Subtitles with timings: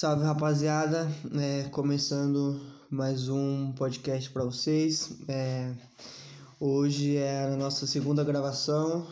[0.00, 1.10] Salve rapaziada,
[1.40, 5.18] é, começando mais um podcast para vocês.
[5.26, 5.74] É,
[6.60, 9.04] hoje é a nossa segunda gravação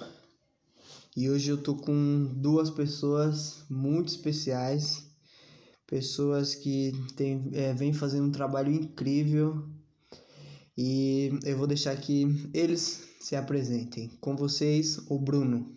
[1.17, 5.11] e hoje eu tô com duas pessoas muito especiais,
[5.89, 9.69] pessoas que tem, é, vêm fazendo um trabalho incrível
[10.79, 14.17] e eu vou deixar que eles se apresentem.
[14.21, 15.77] Com vocês, o Bruno.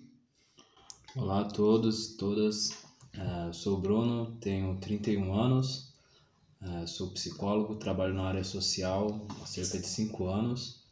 [1.16, 2.89] Olá a todos, todas.
[3.20, 5.94] Uh, sou o Bruno, tenho 31 anos,
[6.62, 10.86] uh, sou psicólogo, trabalho na área social há cerca de 5 anos.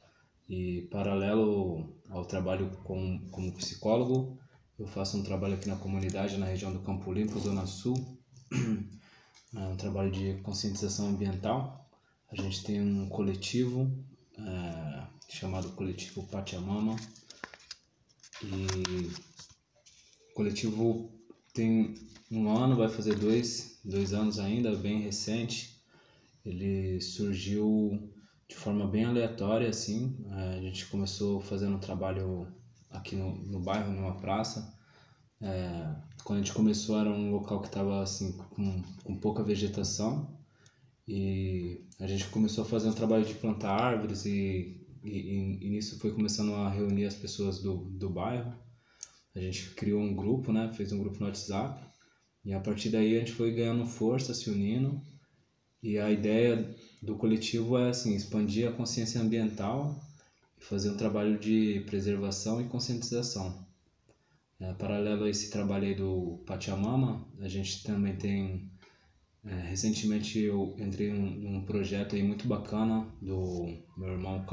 [0.49, 4.37] E, paralelo ao trabalho com, como psicólogo,
[4.77, 7.95] eu faço um trabalho aqui na comunidade, na região do Campo Limpo, Zona Sul,
[9.55, 11.89] é um trabalho de conscientização ambiental.
[12.29, 13.83] A gente tem um coletivo
[14.37, 16.97] uh, chamado Coletivo Pachamama.
[18.43, 19.11] E
[20.33, 21.16] coletivo
[21.57, 21.95] tem
[22.31, 25.81] um ano, vai fazer dois, dois anos ainda, bem recente.
[26.45, 28.13] Ele surgiu
[28.47, 30.15] de forma bem aleatória, assim.
[30.29, 32.47] A gente começou fazendo um trabalho
[32.91, 34.71] aqui no, no bairro, numa praça.
[35.41, 40.35] É, quando a gente começou era um local que estava assim com, com pouca vegetação
[41.07, 45.99] e a gente começou a fazer um trabalho de plantar árvores e, e, e nisso
[45.99, 48.51] foi começando a reunir as pessoas do, do bairro
[49.37, 50.71] a gente criou um grupo, né?
[50.73, 51.85] Fez um grupo no WhatsApp.
[52.43, 55.01] E a partir daí a gente foi ganhando força, se unindo.
[55.81, 59.95] E a ideia do coletivo é assim, expandir a consciência ambiental
[60.59, 63.65] e fazer um trabalho de preservação e conscientização.
[64.59, 68.71] É, paralelo a esse trabalho aí do Pachamama, a gente também tem
[69.47, 74.45] é, recentemente eu entrei num, num, projeto aí muito bacana do meu irmão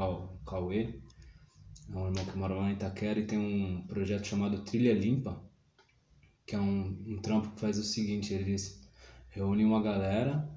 [0.46, 1.00] Cauê,
[1.92, 5.42] é um irmão que mora lá em Itaquera e tem um projeto chamado Trilha Limpa,
[6.46, 8.80] que é um, um trampo que faz o seguinte, eles
[9.30, 10.48] reúnem uma galera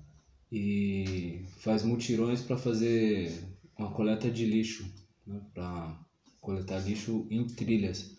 [0.52, 3.44] e faz mutirões para fazer
[3.78, 4.92] uma coleta de lixo,
[5.26, 6.00] né, para
[6.40, 8.18] coletar lixo em trilhas.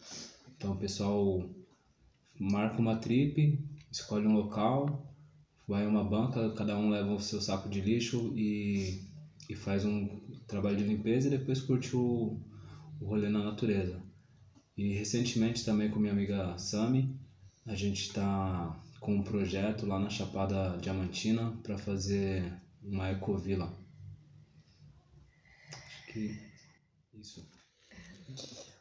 [0.57, 1.49] Então o pessoal
[2.39, 3.59] marca uma trip,
[3.91, 5.15] escolhe um local,
[5.67, 9.03] vai uma banca, cada um leva o seu saco de lixo e,
[9.49, 12.41] e faz um trabalho de limpeza e depois curte o,
[13.01, 14.03] o rolê na natureza.
[14.77, 17.19] E recentemente também com minha amiga Sami,
[17.67, 23.77] a gente está com um projeto lá na Chapada Diamantina para fazer uma ecovila.
[25.73, 26.39] Acho que
[27.15, 27.49] isso.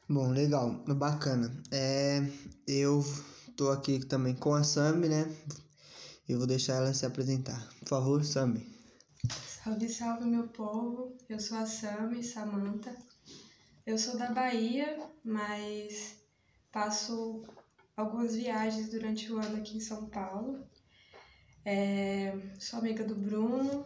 [0.09, 1.51] Bom, legal, bacana.
[1.71, 2.21] É,
[2.67, 3.03] eu
[3.55, 5.35] tô aqui também com a Sami, né?
[6.29, 7.67] Eu vou deixar ela se apresentar.
[7.79, 8.65] Por favor, Sami.
[9.63, 11.17] Salve, salve, meu povo.
[11.27, 12.95] Eu sou a Sami Samanta.
[13.87, 16.21] Eu sou da Bahia, mas
[16.73, 17.41] passo
[17.95, 20.61] algumas viagens durante o ano aqui em São Paulo.
[21.63, 23.85] É, sou amiga do Bruno,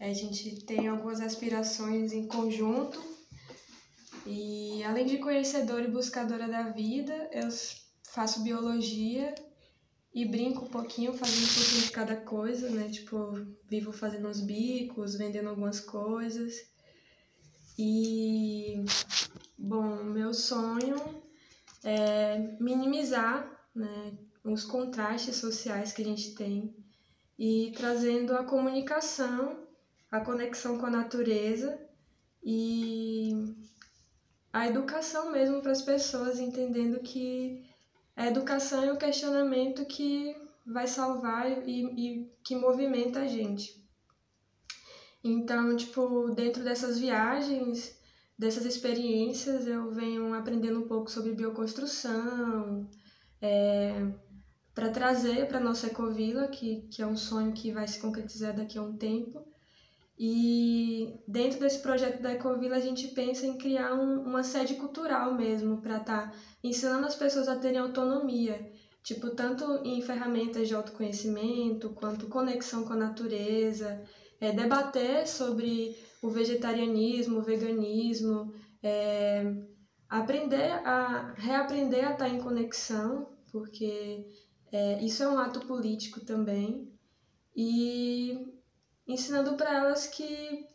[0.00, 2.98] a gente tem algumas aspirações em conjunto.
[4.24, 7.50] E além de conhecedora e buscadora da vida, eu
[8.14, 9.34] faço biologia
[10.14, 12.88] e brinco um pouquinho, fazendo um pouquinho de cada coisa, né?
[12.88, 16.71] Tipo, vivo fazendo uns bicos, vendendo algumas coisas.
[17.78, 18.84] E,
[19.56, 20.96] bom, meu sonho
[21.82, 24.12] é minimizar né,
[24.44, 26.74] os contrastes sociais que a gente tem
[27.38, 29.66] e trazendo a comunicação,
[30.10, 31.78] a conexão com a natureza
[32.44, 33.54] e
[34.52, 37.64] a educação mesmo para as pessoas, entendendo que
[38.14, 43.81] a educação é o questionamento que vai salvar e, e que movimenta a gente.
[45.24, 47.96] Então, tipo, dentro dessas viagens,
[48.38, 52.88] dessas experiências, eu venho aprendendo um pouco sobre bioconstrução,
[53.40, 54.12] é,
[54.74, 58.78] para trazer para nossa ecovila, que, que é um sonho que vai se concretizar daqui
[58.78, 59.46] a um tempo.
[60.18, 65.34] E dentro desse projeto da Ecovila, a gente pensa em criar um, uma sede cultural
[65.34, 68.70] mesmo, para estar tá ensinando as pessoas a terem autonomia,
[69.02, 74.00] tipo, tanto em ferramentas de autoconhecimento, quanto conexão com a natureza,
[74.42, 78.52] é, debater sobre o vegetarianismo, o veganismo,
[78.82, 79.54] é,
[80.08, 84.26] aprender a reaprender a estar em conexão, porque
[84.72, 86.92] é, isso é um ato político também,
[87.54, 88.52] e
[89.06, 90.66] ensinando para elas que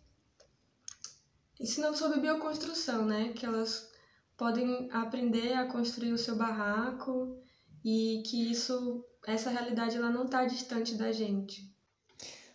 [1.60, 3.34] ensinando sobre bioconstrução, né?
[3.34, 3.92] Que elas
[4.38, 7.38] podem aprender a construir o seu barraco
[7.84, 11.76] e que isso essa realidade ela não está distante da gente.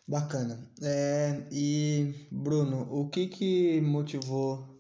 [0.07, 0.59] Bacana.
[0.83, 4.73] É, e Bruno, o que que motivou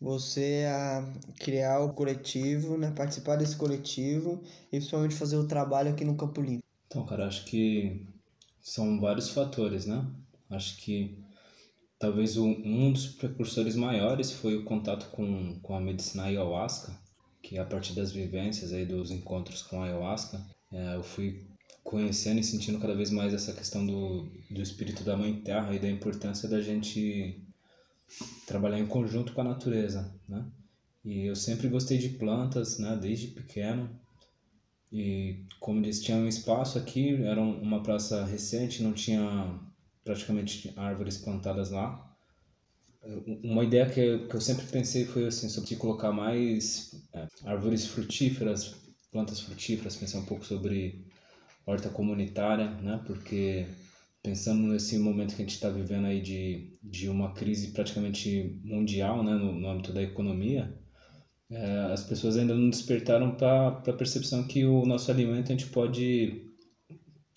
[0.00, 6.04] você a criar o coletivo, né, participar desse coletivo e principalmente fazer o trabalho aqui
[6.04, 6.62] no Campo Limpo?
[6.86, 8.06] Então, cara, acho que
[8.60, 10.06] são vários fatores, né?
[10.50, 11.18] Acho que
[11.98, 16.92] talvez um dos precursores maiores foi o contato com, com a medicina ayahuasca,
[17.42, 20.40] que a partir das vivências aí dos encontros com a ayahuasca,
[20.72, 21.46] é, eu fui
[21.84, 25.78] conhecendo e sentindo cada vez mais essa questão do, do espírito da mãe terra e
[25.78, 27.38] da importância da gente
[28.46, 30.44] trabalhar em conjunto com a natureza, né?
[31.04, 33.90] E eu sempre gostei de plantas, né, desde pequeno.
[34.90, 39.60] E como disse, tinha um espaço aqui, era uma praça recente, não tinha
[40.02, 42.10] praticamente árvores plantadas lá.
[43.42, 47.86] Uma ideia que eu, que eu sempre pensei foi assim, sobre colocar mais é, árvores
[47.86, 48.74] frutíferas,
[49.12, 51.04] plantas frutíferas, pensar um pouco sobre
[51.66, 53.00] horta comunitária, né?
[53.06, 53.66] Porque
[54.22, 59.22] pensando nesse momento que a gente está vivendo aí de, de uma crise praticamente mundial,
[59.22, 60.74] né, no, no âmbito da economia,
[61.50, 65.66] é, as pessoas ainda não despertaram para a percepção que o nosso alimento a gente
[65.66, 66.42] pode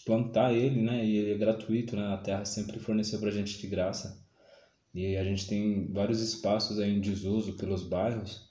[0.06, 3.60] plantar ele, né, e ele é gratuito, né, a terra sempre forneceu para a gente
[3.60, 4.26] de graça.
[4.94, 8.48] E a gente tem vários espaços aí em desuso pelos bairros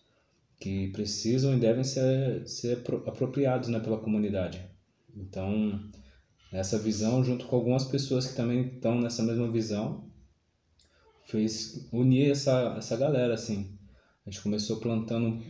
[0.60, 4.60] que precisam e devem ser, ser apropriados né, pela comunidade.
[5.16, 5.80] Então,
[6.52, 10.10] essa visão, junto com algumas pessoas que também estão nessa mesma visão,
[11.24, 13.76] fez unir essa, essa galera, assim.
[14.26, 15.42] A gente começou plantando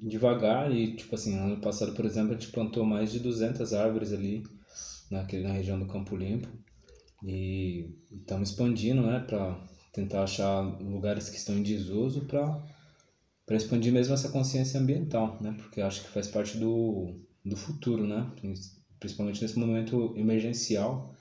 [0.00, 4.12] devagar e, tipo assim, ano passado, por exemplo, a gente plantou mais de 200 árvores
[4.12, 4.42] ali,
[5.10, 6.48] naquele, na região do Campo Limpo.
[7.22, 9.58] E estamos expandindo, né, para
[9.92, 12.74] tentar achar lugares que estão em desuso para
[13.46, 15.54] para expandir mesmo essa consciência ambiental, né?
[15.58, 18.30] Porque acho que faz parte do, do futuro, né?
[19.04, 21.14] Principalmente nesse momento emergencial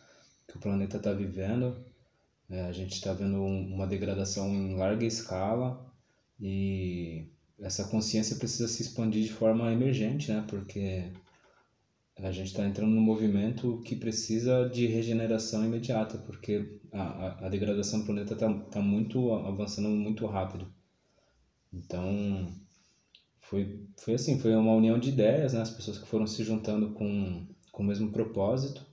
[0.48, 1.76] que o planeta está vivendo.
[2.50, 5.86] É, a gente está vendo uma degradação em larga escala
[6.40, 7.28] e
[7.60, 10.46] essa consciência precisa se expandir de forma emergente, né?
[10.48, 11.12] Porque
[12.18, 17.50] a gente está entrando num movimento que precisa de regeneração imediata, porque a, a, a
[17.50, 20.74] degradação do planeta está tá muito avançando muito rápido.
[21.74, 22.48] Então,
[23.42, 25.62] foi, foi assim, foi uma união de ideias, né?
[25.62, 28.86] As pessoas que foram se juntando com com o mesmo propósito.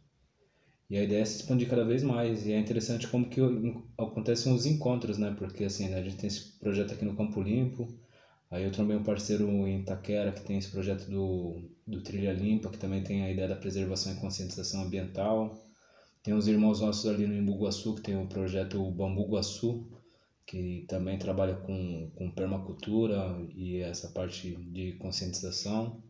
[0.89, 2.47] E a ideia é se expandir cada vez mais.
[2.47, 3.41] E é interessante como que
[3.97, 5.33] acontecem os encontros, né?
[5.39, 7.87] Porque assim, né, a gente tem esse projeto aqui no Campo Limpo.
[8.51, 12.71] Aí eu também um parceiro em Itaquera que tem esse projeto do, do Trilha Limpa,
[12.71, 15.57] que também tem a ideia da preservação e conscientização ambiental.
[16.23, 19.87] Tem os irmãos nossos ali no Imbuguaçu, que tem o projeto Bambu Guaçu,
[20.45, 26.03] que também trabalha com, com permacultura e essa parte de conscientização.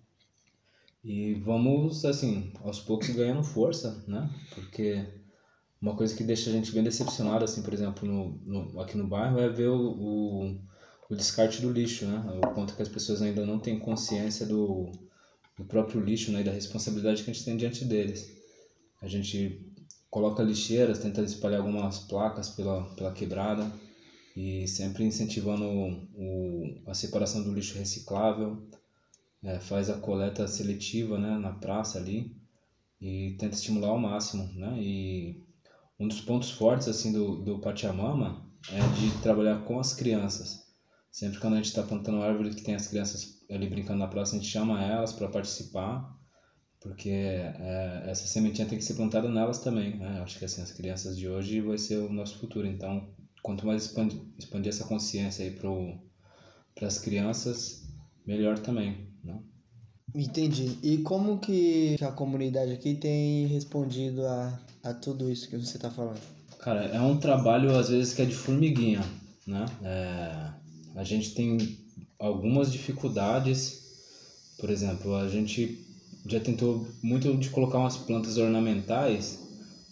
[1.02, 4.30] E vamos, assim, aos poucos ganhando força, né?
[4.54, 5.06] Porque
[5.80, 9.06] uma coisa que deixa a gente bem decepcionado, assim, por exemplo, no, no, aqui no
[9.06, 10.60] bairro, é ver o, o,
[11.08, 12.38] o, descarte do lixo, né?
[12.44, 14.92] O quanto que as pessoas ainda não têm consciência do,
[15.56, 16.42] do próprio lixo, né?
[16.42, 18.30] E da responsabilidade que a gente tem diante deles.
[19.00, 19.66] A gente
[20.10, 23.72] coloca lixeiras, tenta espalhar algumas placas pela, pela quebrada
[24.36, 28.68] e sempre incentivando o, a separação do lixo reciclável,
[29.42, 32.36] é, faz a coleta seletiva né, na praça ali
[33.00, 34.76] e tenta estimular ao máximo, né?
[34.78, 35.42] E
[35.98, 40.68] um dos pontos fortes assim do, do Pachamama é de trabalhar com as crianças.
[41.10, 44.36] Sempre quando a gente está plantando árvore que tem as crianças ali brincando na praça,
[44.36, 46.16] a gente chama elas para participar,
[46.80, 49.98] porque é, essa sementinha tem que ser plantada nelas também.
[49.98, 50.20] Né?
[50.20, 52.66] Acho que assim, as crianças de hoje vai ser o nosso futuro.
[52.66, 57.88] Então, quanto mais expandir, expandir essa consciência aí para as crianças,
[58.26, 59.09] melhor também.
[59.24, 59.38] Né?
[60.14, 60.78] Entendi.
[60.82, 65.90] E como que a comunidade aqui tem respondido a, a tudo isso que você está
[65.90, 66.20] falando?
[66.58, 69.02] Cara, é um trabalho às vezes que é de formiguinha,
[69.46, 69.64] né?
[69.82, 70.50] É,
[70.96, 71.58] a gente tem
[72.18, 73.80] algumas dificuldades,
[74.58, 75.86] por exemplo, a gente
[76.26, 79.38] já tentou muito de colocar umas plantas ornamentais,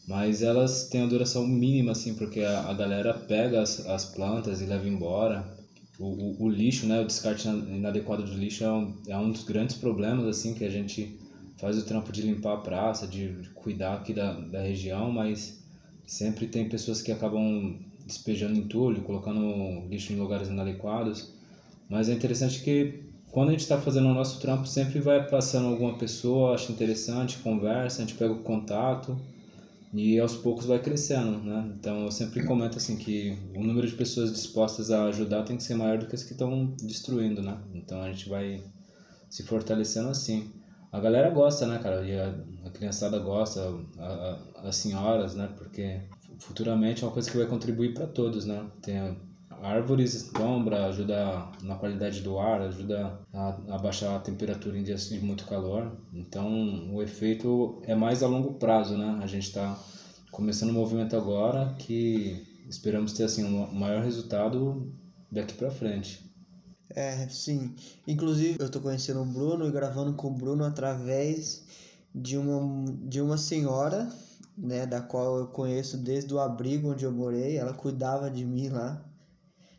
[0.06, 4.60] mas elas têm a duração mínima, assim, porque a, a galera pega as, as plantas
[4.60, 5.57] e leva embora
[5.98, 9.44] o, o, o, lixo, né, o descarte inadequado do lixo é um, é um dos
[9.44, 11.18] grandes problemas assim que a gente
[11.58, 15.60] faz o trampo de limpar a praça, de, de cuidar aqui da, da região, mas
[16.06, 21.34] sempre tem pessoas que acabam despejando entulho, colocando lixo em lugares inadequados.
[21.88, 25.66] Mas é interessante que quando a gente está fazendo o nosso trampo, sempre vai passando
[25.66, 29.18] alguma pessoa, acha interessante, conversa, a gente pega o contato
[29.92, 31.72] e aos poucos vai crescendo, né?
[31.78, 35.62] Então eu sempre comento assim que o número de pessoas dispostas a ajudar tem que
[35.62, 37.58] ser maior do que as que estão destruindo, né?
[37.74, 38.62] Então a gente vai
[39.30, 40.52] se fortalecendo assim.
[40.92, 42.06] A galera gosta, né, cara?
[42.06, 43.62] E a, a criançada gosta,
[43.98, 45.48] a, a, as senhoras, né?
[45.56, 46.00] Porque
[46.38, 48.66] futuramente é uma coisa que vai contribuir para todos, né?
[48.82, 49.16] Tem
[49.62, 55.08] árvores, sombra, ajuda na qualidade do ar, ajuda a, a baixar a temperatura em dias
[55.08, 55.96] de muito calor.
[56.12, 59.18] Então, o efeito é mais a longo prazo, né?
[59.22, 59.78] A gente está
[60.30, 64.92] começando o movimento agora que esperamos ter assim um maior resultado
[65.30, 66.28] daqui para frente.
[66.90, 67.74] É, sim.
[68.06, 71.64] Inclusive, eu tô conhecendo o Bruno e gravando com o Bruno através
[72.14, 74.10] de uma, de uma senhora,
[74.56, 77.56] né, da qual eu conheço desde o abrigo onde eu morei.
[77.56, 79.04] Ela cuidava de mim lá.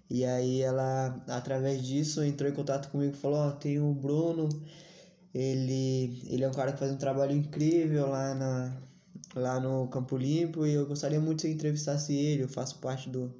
[0.09, 3.93] E aí ela, através disso, entrou em contato comigo e falou, ó, oh, tem o
[3.93, 4.49] Bruno,
[5.33, 8.77] ele, ele é um cara que faz um trabalho incrível lá, na,
[9.35, 13.09] lá no Campo Limpo e eu gostaria muito que você entrevistasse ele, eu faço parte
[13.09, 13.31] do,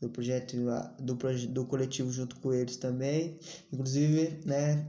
[0.00, 0.56] do projeto
[0.98, 1.16] do,
[1.48, 3.38] do coletivo junto com eles também.
[3.72, 4.88] Inclusive, né,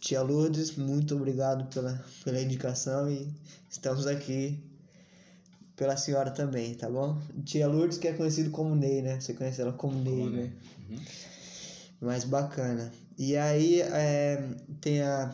[0.00, 3.28] tia Lourdes, muito obrigado pela, pela indicação e
[3.68, 4.62] estamos aqui
[5.78, 7.16] pela senhora também, tá bom?
[7.44, 9.20] Tia Lourdes, que é conhecido como Ney, né?
[9.20, 10.52] Você conhece ela como Ney, né?
[10.90, 10.98] Uhum.
[12.00, 12.92] Mas bacana.
[13.16, 14.42] E aí é,
[14.80, 15.32] tem a,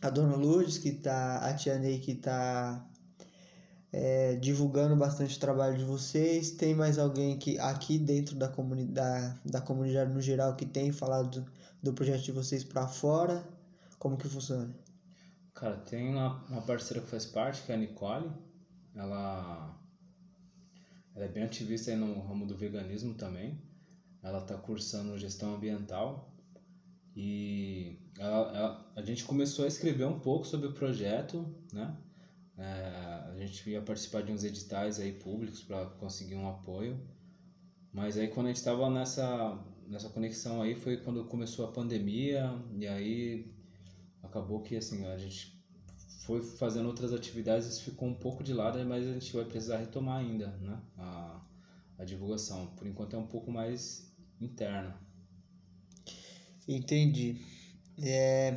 [0.00, 1.38] a dona Lourdes, que tá.
[1.38, 2.88] A tia Ney que tá
[3.92, 6.52] é, divulgando bastante o trabalho de vocês.
[6.52, 11.40] Tem mais alguém que aqui dentro da comunidade, da comunidade no geral que tem falado
[11.40, 11.46] do,
[11.82, 13.44] do projeto de vocês para fora?
[13.98, 14.72] Como que funciona?
[15.52, 18.30] Cara, tem uma, uma parceira que faz parte, que é a Nicole
[18.94, 19.78] ela,
[21.14, 23.60] ela é bem ativista aí no ramo do veganismo também.
[24.22, 26.32] Ela está cursando gestão ambiental
[27.16, 31.96] e ela, ela, a gente começou a escrever um pouco sobre o projeto, né?
[32.56, 36.98] É, a gente ia participar de uns editais aí públicos para conseguir um apoio.
[37.92, 42.50] Mas aí quando a gente estava nessa, nessa conexão aí foi quando começou a pandemia
[42.72, 43.52] e aí
[44.22, 45.54] acabou que assim a gente
[46.24, 49.76] foi fazendo outras atividades, isso ficou um pouco de lado, mas a gente vai precisar
[49.76, 50.80] retomar ainda, né?
[50.96, 51.40] A,
[51.98, 52.66] a divulgação.
[52.76, 54.98] Por enquanto é um pouco mais interna.
[56.66, 57.36] Entendi.
[58.02, 58.56] É...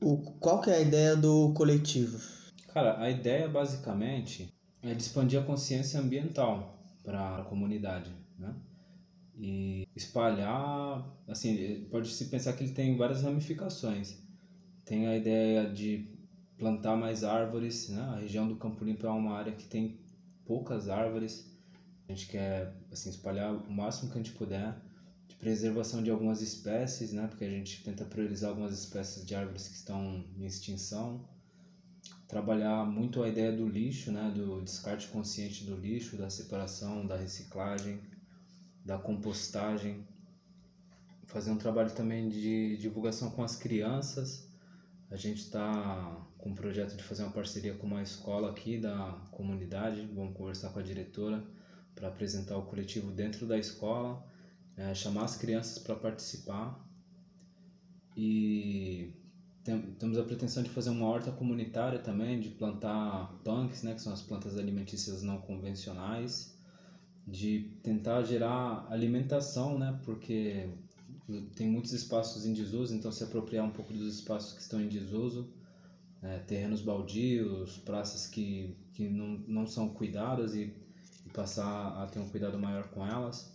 [0.00, 2.20] O, qual que é a ideia do coletivo?
[2.68, 8.54] Cara, a ideia basicamente é de expandir a consciência ambiental para a comunidade, né?
[9.36, 14.23] E espalhar, assim, pode se pensar que ele tem várias ramificações
[14.84, 16.06] tem a ideia de
[16.58, 18.02] plantar mais árvores, né?
[18.02, 19.98] A região do Campo Limpo é uma área que tem
[20.44, 21.50] poucas árvores.
[22.06, 24.76] A gente quer assim espalhar o máximo que a gente puder
[25.26, 27.26] de preservação de algumas espécies, né?
[27.26, 31.24] Porque a gente tenta priorizar algumas espécies de árvores que estão em extinção.
[32.28, 34.30] Trabalhar muito a ideia do lixo, né?
[34.34, 38.02] Do descarte consciente do lixo, da separação, da reciclagem,
[38.84, 40.04] da compostagem.
[41.26, 44.43] Fazer um trabalho também de divulgação com as crianças
[45.14, 49.16] a gente está com um projeto de fazer uma parceria com uma escola aqui da
[49.30, 50.04] comunidade.
[50.12, 51.40] Vamos conversar com a diretora
[51.94, 54.26] para apresentar o coletivo dentro da escola,
[54.76, 56.84] é, chamar as crianças para participar.
[58.16, 59.12] E
[59.62, 64.02] tem, temos a pretensão de fazer uma horta comunitária também, de plantar punks, né, que
[64.02, 66.58] são as plantas alimentícias não convencionais,
[67.24, 70.68] de tentar gerar alimentação, né, porque
[71.54, 74.88] tem muitos espaços em desuso, então se apropriar um pouco dos espaços que estão em
[74.88, 75.48] desuso,
[76.22, 80.72] é, terrenos baldios, praças que, que não, não são cuidadas e,
[81.24, 83.52] e passar a ter um cuidado maior com elas.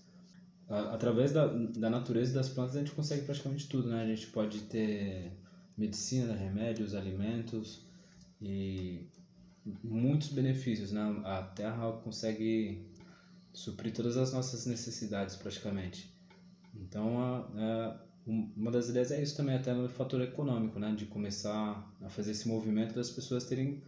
[0.68, 4.04] Através da, da natureza das plantas a gente consegue praticamente tudo, né?
[4.04, 5.32] A gente pode ter
[5.76, 7.82] medicina, remédios, alimentos
[8.40, 9.08] e
[9.84, 11.02] muitos benefícios, né?
[11.26, 12.86] A terra consegue
[13.52, 16.09] suprir todas as nossas necessidades praticamente.
[16.90, 20.94] Então, a, a, uma das ideias é isso também, até no fator econômico, né?
[20.96, 23.82] De começar a fazer esse movimento das pessoas terem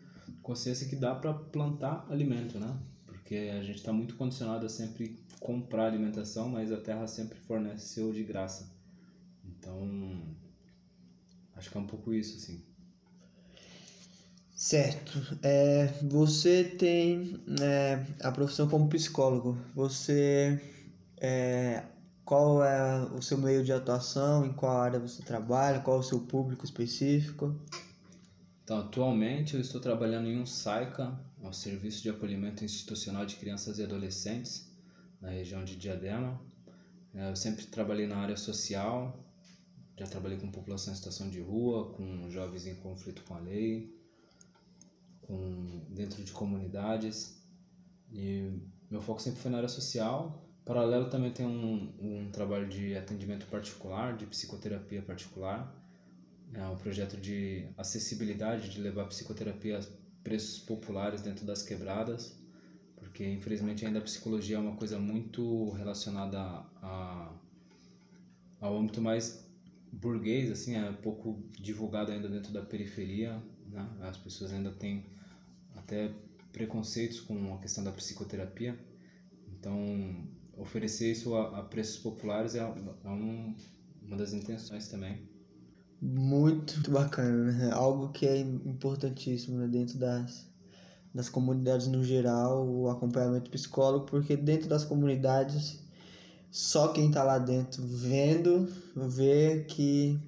[0.44, 2.80] consciência que dá para plantar alimento, né?
[3.08, 8.14] Porque a gente está muito condicionado a sempre comprar alimentação, mas a terra sempre forneceu
[8.14, 8.72] de graça.
[9.44, 10.22] Então,
[11.56, 12.64] acho que é um pouco isso, assim.
[14.56, 15.40] Certo.
[15.42, 19.58] É, você tem é, a profissão como psicólogo.
[19.74, 20.62] Você
[21.18, 21.84] é,
[22.32, 26.04] qual é o seu meio de atuação, em qual área você trabalha, qual é o
[26.04, 27.54] seu público específico?
[28.64, 33.36] Então, atualmente eu estou trabalhando em um SAICA, um é Serviço de Acolhimento Institucional de
[33.36, 34.72] Crianças e Adolescentes,
[35.20, 36.40] na região de Diadema.
[37.14, 39.22] É, eu sempre trabalhei na área social,
[40.00, 43.94] já trabalhei com população em situação de rua, com jovens em conflito com a lei,
[45.20, 47.44] com dentro de comunidades.
[48.10, 48.58] E
[48.90, 53.48] meu foco sempre foi na área social, Paralelo também tem um, um trabalho de atendimento
[53.48, 55.76] particular, de psicoterapia particular.
[56.54, 59.82] É um projeto de acessibilidade, de levar psicoterapia a
[60.24, 62.38] preços populares dentro das quebradas,
[62.96, 67.34] porque infelizmente ainda a psicologia é uma coisa muito relacionada a,
[68.60, 69.44] ao âmbito mais
[69.92, 73.90] burguês, assim, é pouco divulgado ainda dentro da periferia, né?
[74.02, 75.04] As pessoas ainda têm
[75.76, 76.12] até
[76.52, 78.78] preconceitos com a questão da psicoterapia.
[79.50, 80.28] Então,
[80.58, 83.56] oferecer isso a, a preços populares é, é um,
[84.02, 85.30] uma das intenções também.
[86.02, 87.72] Muito bacana, né?
[87.72, 89.68] Algo que é importantíssimo né?
[89.68, 90.48] dentro das,
[91.14, 95.80] das comunidades no geral, o acompanhamento psicólogo, porque dentro das comunidades,
[96.50, 100.20] só quem está lá dentro vendo, vê que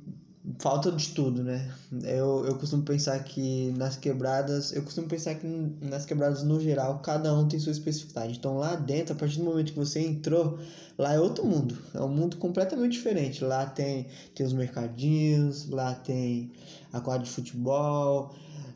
[0.59, 1.71] falta de tudo, né?
[2.03, 5.47] Eu, eu costumo pensar que nas quebradas, eu costumo pensar que
[5.81, 8.37] nas quebradas no geral, cada um tem sua especificidade.
[8.37, 10.59] Então lá dentro, a partir do momento que você entrou,
[10.97, 13.43] lá é outro mundo, é um mundo completamente diferente.
[13.43, 16.51] Lá tem, tem os mercadinhos, lá tem
[16.91, 18.35] a quadra de futebol,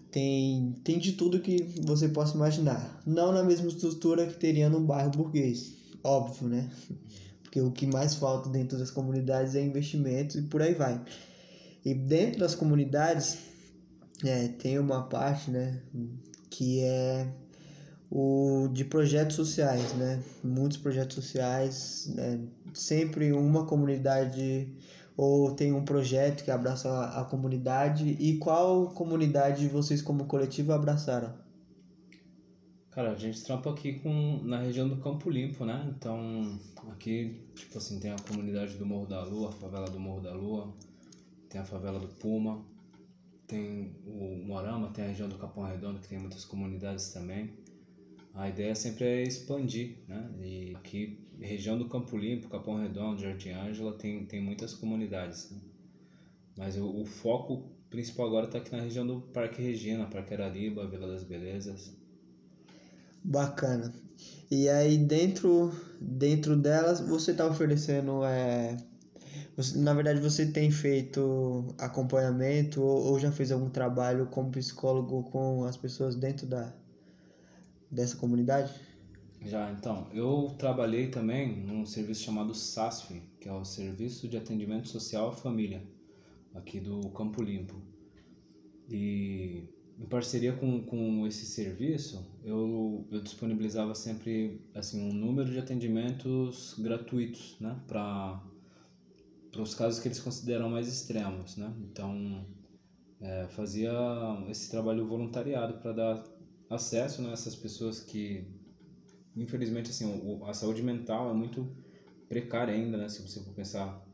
[0.09, 3.01] tem, tem de tudo que você possa imaginar.
[3.05, 6.69] Não na mesma estrutura que teria num bairro burguês, óbvio, né?
[7.43, 11.01] Porque o que mais falta dentro das comunidades é investimento e por aí vai.
[11.87, 13.37] E dentro das comunidades
[14.21, 15.81] é, tem uma parte né,
[16.49, 17.31] que é
[18.11, 20.21] o de projetos sociais, né?
[20.43, 22.41] Muitos projetos sociais, né?
[22.73, 24.69] sempre uma comunidade
[25.15, 28.17] ou tem um projeto que abraça a, comunidade.
[28.19, 31.33] E qual comunidade vocês como coletivo abraçaram?
[32.91, 35.89] Cara, a gente trampa aqui com, na região do Campo Limpo, né?
[35.97, 36.59] Então,
[36.91, 40.33] aqui, tipo assim, tem a comunidade do Morro da Lua, a favela do Morro da
[40.33, 40.73] Lua,
[41.49, 42.65] tem a favela do Puma,
[43.47, 47.53] tem o Morama, tem a região do Capão Redondo, que tem muitas comunidades também.
[48.33, 50.29] A ideia sempre é expandir, né?
[50.41, 55.49] E que região do Campo Limpo, Capão Redondo, Jardim Ângela tem, tem muitas comunidades.
[55.51, 55.57] Né?
[56.57, 60.87] Mas o, o, foco principal agora está aqui na região do Parque Regina, Parque Arariba,
[60.87, 61.95] Vila das Belezas.
[63.23, 63.93] Bacana.
[64.49, 68.77] E aí dentro, dentro delas você está oferecendo é,
[69.57, 75.23] você, na verdade, você tem feito acompanhamento ou, ou já fez algum trabalho como psicólogo
[75.23, 76.71] com as pessoas dentro da,
[77.89, 78.71] dessa comunidade?
[79.41, 84.87] Já, então, eu trabalhei também num serviço chamado SASF, que é o Serviço de Atendimento
[84.89, 85.81] Social à Família,
[86.53, 87.81] aqui do Campo Limpo.
[88.87, 89.63] E
[89.97, 96.75] em parceria com, com esse serviço, eu, eu disponibilizava sempre assim um número de atendimentos
[96.77, 98.39] gratuitos, né, para
[99.57, 101.73] para os casos que eles consideram mais extremos, né?
[101.79, 102.45] Então,
[103.19, 103.91] é, fazia
[104.49, 106.23] esse trabalho voluntariado para dar
[106.69, 108.45] acesso né, a essas pessoas que,
[109.35, 111.75] infelizmente, assim, a saúde mental é muito
[112.29, 113.09] precária ainda, né?
[113.09, 114.05] Se você for pensar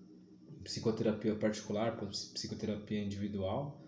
[0.49, 1.97] em psicoterapia particular,
[2.33, 3.81] psicoterapia individual,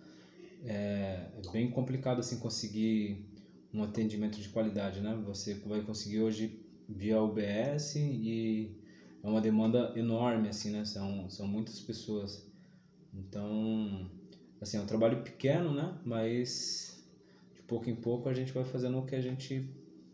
[0.66, 3.30] é, é bem complicado, assim, conseguir
[3.74, 5.18] um atendimento de qualidade, né?
[5.26, 8.76] Você vai conseguir hoje via UBS e
[9.26, 10.86] é uma demanda enorme, assim, né?
[10.86, 12.46] São, são muitas pessoas.
[13.12, 14.08] Então,
[14.62, 15.98] assim, é um trabalho pequeno, né?
[16.06, 17.04] Mas
[17.56, 19.68] de pouco em pouco a gente vai fazendo o que a gente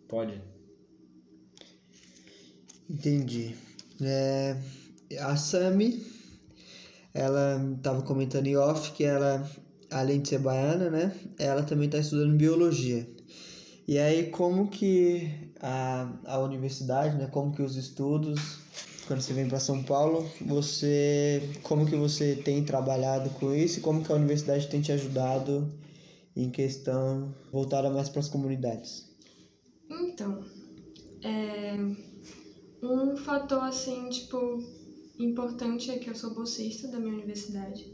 [0.07, 0.41] pode.
[2.89, 3.53] Entendi.
[4.01, 4.57] É,
[5.19, 6.01] a Sami,
[7.13, 9.45] ela estava comentando em off que ela,
[9.91, 11.13] além de ser baiana, né?
[11.37, 13.05] Ela também está estudando biologia.
[13.85, 17.27] E aí, como que a, a universidade, né?
[17.27, 18.60] Como que os estudos
[19.07, 23.81] quando você vem para São Paulo, você como que você tem trabalhado com isso e
[23.81, 25.71] como que a universidade tem te ajudado
[26.35, 29.09] em questão voltada mais para as comunidades?
[29.89, 30.43] Então,
[31.23, 31.75] é,
[32.81, 34.63] um fator assim, tipo,
[35.19, 37.91] importante é que eu sou bolsista da minha universidade.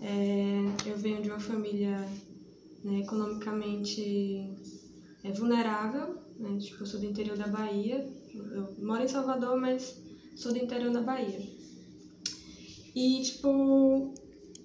[0.00, 2.06] É, eu venho de uma família
[2.82, 4.50] né, economicamente
[5.22, 10.03] é, vulnerável, né, tipo, eu sou do interior da Bahia, eu moro em Salvador, mas
[10.34, 11.40] sou do interior da Bahia.
[12.94, 14.14] E, tipo,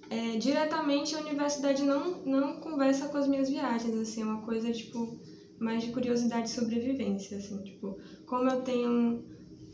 [0.08, 4.72] é, diretamente a universidade não, não conversa com as minhas viagens, assim, é uma coisa,
[4.72, 5.18] tipo,
[5.58, 9.24] mais de curiosidade e sobrevivência, assim, tipo, como eu tenho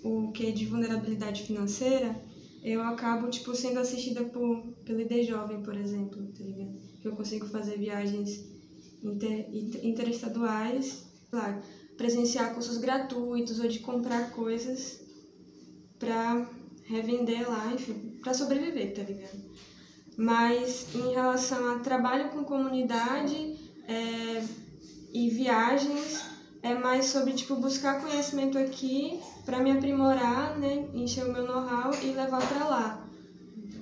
[0.03, 2.21] o que de vulnerabilidade financeira,
[2.63, 6.79] eu acabo, tipo, sendo assistida por, pelo ID Jovem, por exemplo, tá ligado?
[7.01, 8.45] Que eu consigo fazer viagens
[9.03, 9.49] inter,
[9.85, 11.63] interestaduais, claro,
[11.97, 15.06] presenciar cursos gratuitos ou de comprar coisas
[15.99, 16.47] pra
[16.85, 19.39] revender lá, enfim, pra sobreviver, tá ligado?
[20.17, 23.57] Mas em relação a trabalho com comunidade
[23.87, 24.43] é,
[25.13, 26.25] e viagens,
[26.63, 31.93] é mais sobre, tipo, buscar conhecimento aqui para me aprimorar, né, encher o meu know-how
[32.03, 33.09] e levar para lá.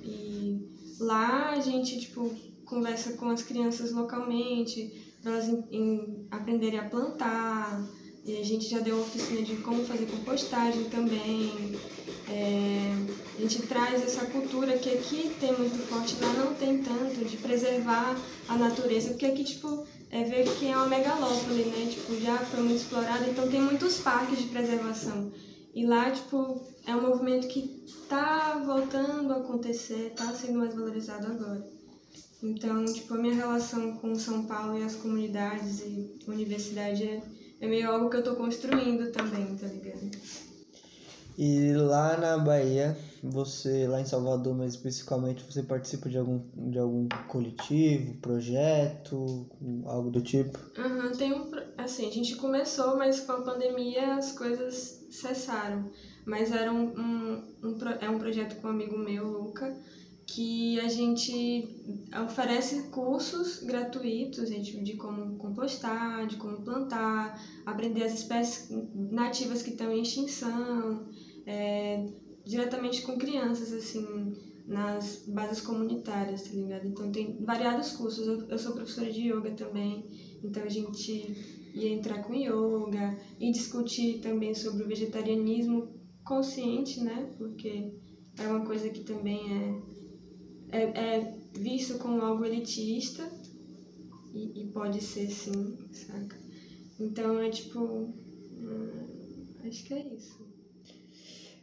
[0.02, 2.30] E lá a gente, tipo,
[2.64, 7.82] conversa com as crianças localmente, para elas em, em aprenderem a plantar,
[8.24, 11.78] e a gente já deu oficina de como fazer compostagem também.
[12.26, 12.94] É,
[13.36, 17.36] a gente traz essa cultura que aqui tem muito forte, lá não tem tanto, de
[17.36, 18.16] preservar
[18.48, 21.86] a natureza, porque aqui, tipo, é ver que é uma megalópole, né?
[21.90, 25.30] Tipo, já foi muito explorada, então tem muitos parques de preservação.
[25.74, 31.26] E lá, tipo, é um movimento que tá voltando a acontecer, tá sendo mais valorizado
[31.26, 31.68] agora.
[32.42, 37.22] Então, tipo, a minha relação com São Paulo e as comunidades e universidade é,
[37.60, 40.10] é meio algo que eu tô construindo também, tá ligado?
[41.36, 46.40] E lá na Bahia, você, lá em Salvador, mas especificamente, você participa de algum,
[46.70, 49.48] de algum coletivo, projeto,
[49.84, 50.58] algo do tipo?
[50.78, 55.90] Uhum, tem um, assim, a gente começou, mas com a pandemia as coisas cessaram.
[56.24, 59.76] Mas era um, um, um, é um projeto com um amigo meu, Luca,
[60.26, 61.68] que a gente
[62.24, 69.70] oferece cursos gratuitos gente, de como compostar, de como plantar, aprender as espécies nativas que
[69.70, 71.06] estão em extinção,
[71.46, 72.06] é,
[72.44, 74.34] diretamente com crianças, assim,
[74.66, 76.86] nas bases comunitárias, tá ligado?
[76.86, 78.26] Então tem variados cursos.
[78.26, 80.06] Eu, eu sou professora de yoga também,
[80.42, 85.92] então a gente ia entrar com yoga e discutir também sobre o vegetarianismo
[86.24, 87.30] consciente, né?
[87.36, 87.92] Porque
[88.38, 89.93] é uma coisa que também é
[90.74, 93.22] é, é visto como algo elitista
[94.32, 96.36] e, e, pode ser sim, saca?
[96.98, 97.80] Então é tipo.
[97.80, 98.90] Hum,
[99.64, 100.44] acho que é isso.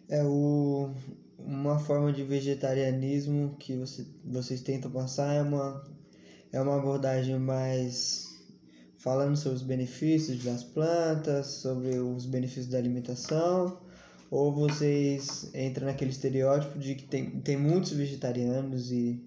[0.08, 0.93] É o,
[1.38, 5.84] uma forma de vegetarianismo que você, vocês tentam passar é uma,
[6.52, 8.30] é uma abordagem mais
[8.97, 13.90] falando sobre os benefícios das plantas, sobre os benefícios da alimentação
[14.31, 19.21] ou vocês entram naquele estereótipo de que tem, tem muitos vegetarianos e,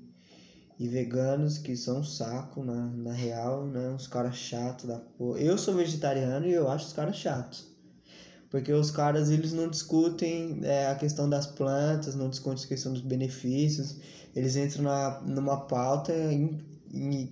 [0.78, 3.90] e veganos que são um saco na, na real, né?
[3.90, 5.38] Uns caras chatos da porra.
[5.40, 7.66] Eu sou vegetariano e eu acho os caras chatos.
[8.50, 12.92] Porque os caras, eles não discutem é, a questão das plantas, não discutem a questão
[12.92, 13.98] dos benefícios.
[14.34, 16.14] Eles entram na, numa pauta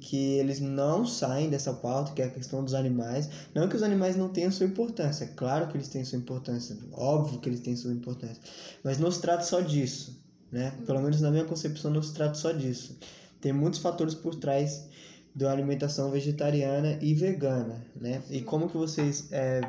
[0.00, 3.28] que eles não saem dessa pauta, que é a questão dos animais.
[3.54, 6.76] Não que os animais não tenham sua importância, é claro que eles têm sua importância,
[6.92, 8.42] óbvio que eles têm sua importância,
[8.82, 10.72] mas não se trata só disso, né?
[10.86, 12.98] Pelo menos na minha concepção não se trata só disso.
[13.40, 14.88] Tem muitos fatores por trás
[15.34, 18.22] da alimentação vegetariana e vegana, né?
[18.30, 19.60] E como que vocês é,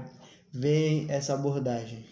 [0.52, 2.06] veem essa abordagem?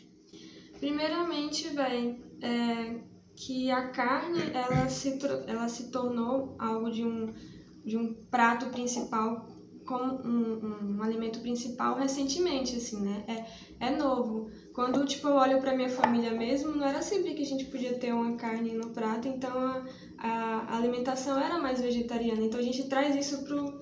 [0.80, 2.96] Primeiramente, vem é,
[3.36, 7.34] que a carne ela se, ela se tornou algo de um
[7.86, 9.48] de um prato principal
[9.86, 13.26] como um, um, alimento principal recentemente, assim, né?
[13.28, 14.50] É, é novo.
[14.74, 17.98] Quando, tipo, eu olho pra minha família mesmo, não era sempre que a gente podia
[17.98, 19.52] ter uma carne no prato, então
[20.18, 22.42] a, a alimentação era mais vegetariana.
[22.42, 23.82] Então a gente traz isso pro,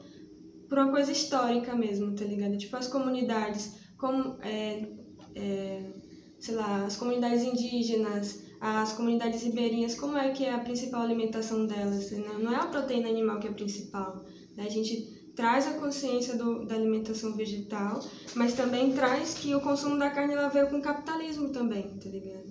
[0.68, 2.58] pra uma coisa histórica mesmo, tá ligado?
[2.58, 4.88] Tipo, as comunidades, como, é,
[5.36, 5.94] é,
[6.40, 11.66] sei lá, as comunidades indígenas, as comunidades ribeirinhas, como é que é a principal alimentação
[11.66, 12.12] delas?
[12.12, 12.26] Né?
[12.40, 14.26] Não é a proteína animal que é a principal.
[14.56, 14.66] Né?
[14.66, 18.04] A gente traz a consciência do, da alimentação vegetal,
[18.36, 22.10] mas também traz que o consumo da carne ela veio com o capitalismo também, tá
[22.10, 22.50] ligado?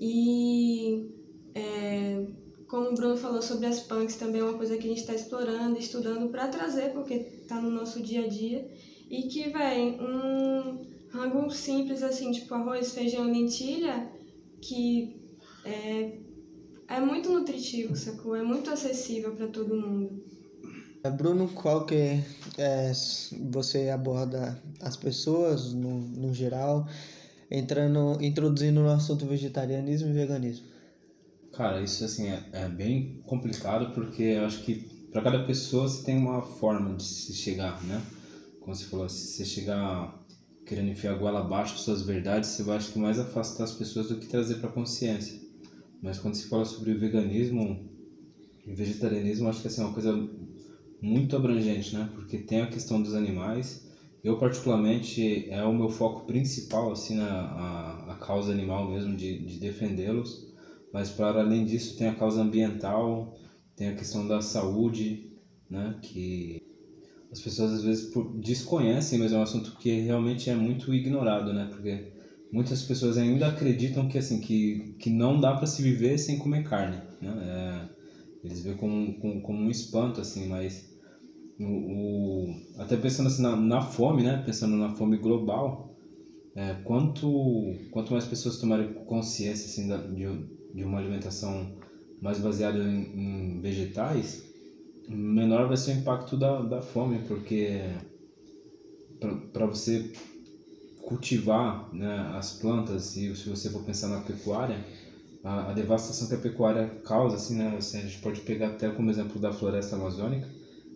[0.00, 1.08] E
[1.54, 2.26] é,
[2.66, 5.14] como o Bruno falou sobre as punks, também é uma coisa que a gente está
[5.14, 8.68] explorando, estudando para trazer, porque está no nosso dia a dia.
[9.08, 14.10] E que, vem um rango simples assim, tipo arroz, feijão, lentilha,
[14.66, 15.16] que
[15.64, 16.18] é,
[16.88, 18.34] é muito nutritivo, sacou?
[18.34, 20.24] É muito acessível para todo mundo.
[21.04, 22.20] É, Bruno, qual que
[22.58, 22.92] é,
[23.50, 26.88] você aborda as pessoas no, no geral,
[27.50, 30.66] entrando, introduzindo no assunto vegetarianismo e veganismo?
[31.52, 34.74] Cara, isso assim é, é bem complicado porque eu acho que
[35.10, 38.02] para cada pessoa você tem uma forma de se chegar, né?
[38.60, 40.25] Como você falou, se você chegar
[40.66, 44.08] querendo enfiar a goela abaixo suas verdades, você vai acho que mais afastar as pessoas
[44.08, 45.40] do que trazer para a consciência.
[46.02, 47.88] Mas quando se fala sobre o veganismo
[48.66, 50.28] e vegetarianismo, acho que assim, é uma coisa
[51.00, 52.10] muito abrangente, né?
[52.14, 53.86] Porque tem a questão dos animais.
[54.24, 59.38] Eu, particularmente, é o meu foco principal, assim, na a, a causa animal mesmo, de,
[59.38, 60.52] de defendê-los.
[60.92, 63.36] Mas, para além disso, tem a causa ambiental,
[63.76, 65.30] tem a questão da saúde,
[65.70, 65.96] né?
[66.02, 66.58] Que
[67.36, 71.66] as pessoas às vezes desconhecem, mas é um assunto que realmente é muito ignorado, né?
[71.70, 72.12] Porque
[72.50, 76.64] muitas pessoas ainda acreditam que assim que, que não dá para se viver sem comer
[76.64, 77.34] carne, né?
[77.42, 77.88] É,
[78.42, 80.88] eles veem como, como, como um espanto assim, mas
[81.60, 84.42] o, o até pensando assim na, na fome, né?
[84.44, 85.94] Pensando na fome global,
[86.54, 90.24] é, quanto quanto mais pessoas tomarem consciência assim da, de,
[90.74, 91.70] de uma alimentação
[92.22, 94.42] mais baseada em, em vegetais,
[95.08, 97.80] menor vai ser o impacto da, da fome, porque
[99.52, 100.12] para você
[101.06, 104.78] cultivar né, as plantas e se você for pensar na pecuária,
[105.42, 108.90] a, a, devastação que a pecuária causa, assim, né, assim, a gente pode pegar até
[108.90, 110.48] como exemplo da floresta amazônica,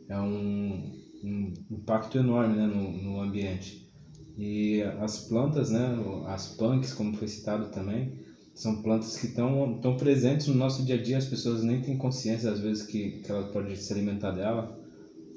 [0.08, 0.92] é um,
[1.22, 3.88] um impacto enorme né, no, no ambiente.
[4.36, 5.96] E as plantas, né,
[6.26, 8.12] as punks, como foi citado também,
[8.54, 11.96] são plantas que estão tão presentes no nosso dia a dia, as pessoas nem têm
[11.96, 14.68] consciência às vezes que, que ela pode se alimentar dela.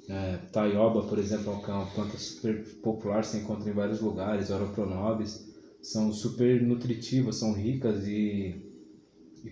[0.09, 5.39] É, taioba, por exemplo, é uma planta super popular, se encontra em vários lugares, oropronobis,
[5.81, 8.53] são super nutritivas, são ricas e,
[9.43, 9.51] e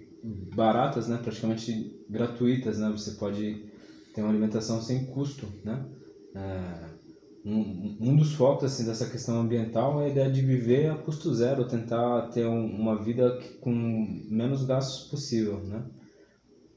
[0.55, 1.73] baratas, né, praticamente
[2.09, 3.55] gratuitas, né, você pode
[4.13, 5.79] ter uma alimentação sem custo, né.
[6.35, 6.90] É,
[7.43, 11.33] um, um dos focos assim, dessa questão ambiental é a ideia de viver a custo
[11.33, 13.71] zero, tentar ter um, uma vida com
[14.29, 15.83] menos gastos possível, né?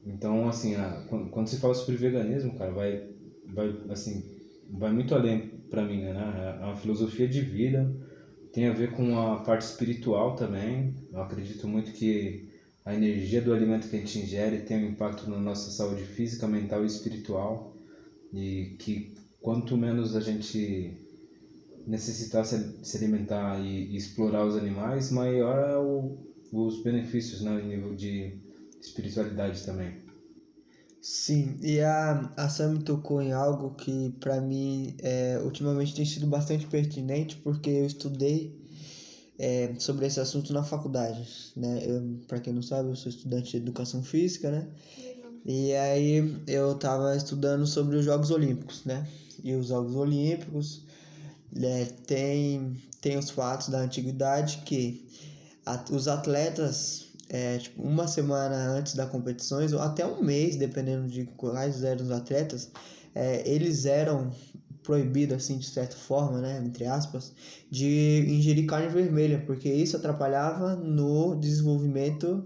[0.05, 3.09] Então, assim, a, quando, quando se fala sobre veganismo, cara, vai,
[3.53, 4.23] vai, assim,
[4.69, 6.57] vai muito além para mim, né?
[6.61, 7.91] É uma filosofia de vida,
[8.51, 10.95] tem a ver com a parte espiritual também.
[11.11, 12.49] Eu acredito muito que
[12.85, 16.47] a energia do alimento que a gente ingere tem um impacto na nossa saúde física,
[16.47, 17.73] mental e espiritual.
[18.33, 19.13] E que
[19.45, 20.97] quanto menos a gente
[21.85, 26.17] necessitar se, alimentar e, e, explorar os animais, maior é o,
[26.51, 28.39] os benefícios né, em nível de
[28.81, 30.03] espiritualidade também.
[30.99, 36.25] Sim, e a, a Sam tocou em algo que para mim é, ultimamente tem sido
[36.25, 38.59] bastante pertinente, porque eu estudei
[39.37, 41.81] é, sobre esse assunto na faculdade, né?
[42.27, 44.67] Para quem não sabe, eu sou estudante de educação física, né?
[45.45, 49.07] E aí eu estava estudando sobre os Jogos Olímpicos, né?
[49.43, 50.83] E os Jogos Olímpicos,
[51.51, 55.07] né, tem, tem os fatos da antiguidade que
[55.65, 61.07] a, os atletas, é, tipo, uma semana antes da competições, ou até um mês, dependendo
[61.07, 62.71] de quais eram os atletas,
[63.13, 64.31] é, eles eram
[64.83, 67.33] proibidos, assim, de certa forma, né, entre aspas,
[67.71, 72.43] de ingerir carne vermelha, porque isso atrapalhava no desenvolvimento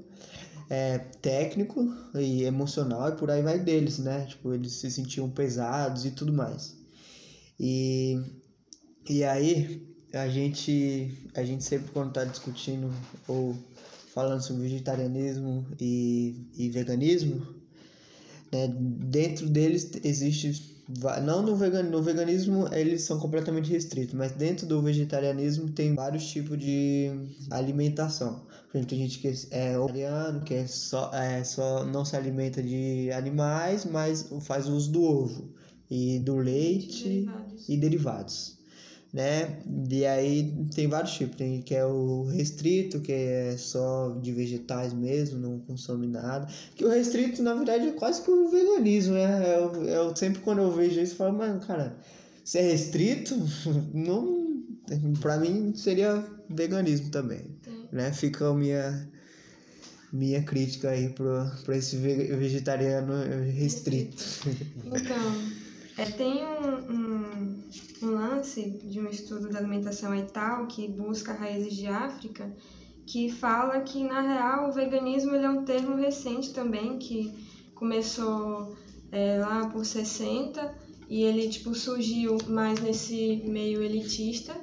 [0.69, 4.25] é, técnico e emocional e por aí vai deles, né?
[4.25, 6.78] Tipo, eles se sentiam pesados e tudo mais.
[7.59, 8.17] E,
[9.09, 12.91] e aí a gente, a gente sempre quando está discutindo
[13.27, 13.55] ou
[14.13, 17.45] falando sobre vegetarianismo e, e veganismo,
[18.51, 20.79] né, dentro deles existe
[21.21, 26.25] não no, vegan, no veganismo eles são completamente restritos, mas dentro do vegetarianismo tem vários
[26.25, 27.11] tipos de
[27.51, 28.47] alimentação.
[28.71, 32.63] Por exemplo, tem gente que é vegetariano, que é só, é, só não se alimenta
[32.63, 35.58] de animais, mas faz uso do ovo
[35.89, 37.69] e do leite derivados.
[37.69, 38.59] e derivados.
[39.11, 39.59] Né?
[39.89, 44.93] E aí tem vários tipos, tem que é o restrito, que é só de vegetais
[44.93, 46.47] mesmo, não consome nada.
[46.75, 49.55] Que o restrito, na verdade, é quase que o veganismo, né?
[49.57, 51.97] Eu, eu sempre quando eu vejo isso, eu falo, mano, cara,
[52.43, 53.35] se é restrito,
[53.93, 54.47] não.
[55.21, 57.45] Pra mim seria veganismo também.
[57.91, 58.11] Né?
[58.11, 59.07] Fica a minha,
[60.13, 63.13] minha crítica aí pra esse vegetariano
[63.51, 64.23] restrito.
[64.85, 65.49] Então.
[65.99, 67.63] É, tem um, um,
[68.03, 72.49] um, lance de um estudo da alimentação e tal que busca raízes de África
[73.05, 78.77] que fala que na real o veganismo é um termo recente também que começou
[79.11, 80.73] é, lá por 60
[81.09, 84.55] e ele tipo surgiu mais nesse meio elitista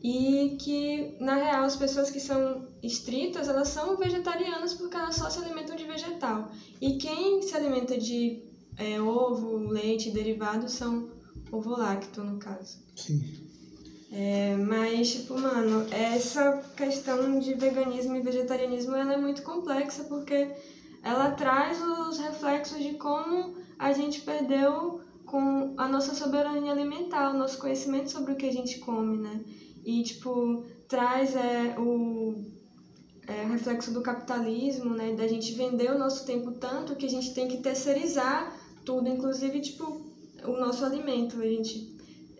[0.00, 5.28] e que na real as pessoas que são estritas elas são vegetarianas porque elas só
[5.28, 6.52] se alimentam de vegetal.
[6.80, 8.45] E quem se alimenta de
[8.78, 11.10] é, ovo, leite, derivados são
[11.50, 12.78] ovo lacto, no caso.
[12.94, 13.46] Sim.
[14.12, 20.48] É, mas, tipo, mano, essa questão de veganismo e vegetarianismo ela é muito complexa porque
[21.02, 27.38] ela traz os reflexos de como a gente perdeu com a nossa soberania alimentar, o
[27.38, 29.44] nosso conhecimento sobre o que a gente come, né?
[29.84, 32.44] E, tipo, traz é, o
[33.26, 35.14] é, reflexo do capitalismo, né?
[35.14, 39.60] Da gente vender o nosso tempo tanto que a gente tem que terceirizar tudo, inclusive,
[39.60, 40.00] tipo,
[40.44, 41.38] o nosso alimento.
[41.40, 41.94] A gente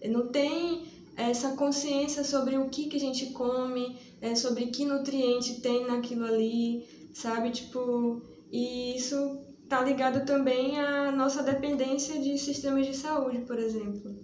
[0.09, 5.61] não tem essa consciência sobre o que, que a gente come, é, sobre que nutriente
[5.61, 7.50] tem naquilo ali, sabe?
[7.50, 14.14] Tipo, e isso tá ligado também à nossa dependência de sistemas de saúde, por exemplo.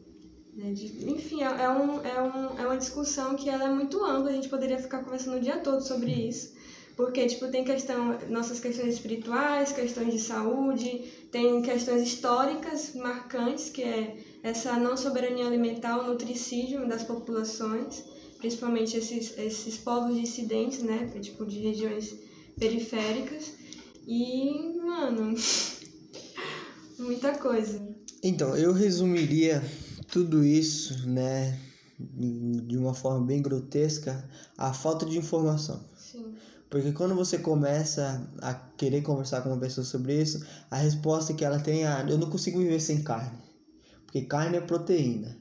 [0.55, 0.73] Né?
[0.73, 4.31] De, enfim, é, é, um, é, um, é uma discussão que ela é muito ampla,
[4.31, 6.53] a gente poderia ficar conversando o dia todo sobre isso.
[7.03, 13.83] Porque, tipo, tem questão, nossas questões espirituais, questões de saúde, tem questões históricas marcantes, que
[13.83, 18.05] é essa não soberania alimentar, o nutricídio das populações,
[18.39, 22.15] principalmente esses, esses povos dissidentes, né, tipo, de regiões
[22.57, 23.53] periféricas.
[24.07, 25.35] E, mano,
[27.01, 27.85] muita coisa.
[28.23, 29.61] Então, eu resumiria
[30.07, 31.59] tudo isso, né,
[31.99, 34.25] de uma forma bem grotesca,
[34.57, 35.85] a falta de informação.
[35.97, 36.33] Sim.
[36.73, 41.45] Porque quando você começa a querer conversar com uma pessoa sobre isso, a resposta que
[41.45, 43.39] ela tem é: eu não consigo viver sem carne.
[44.07, 45.37] porque carne é proteína.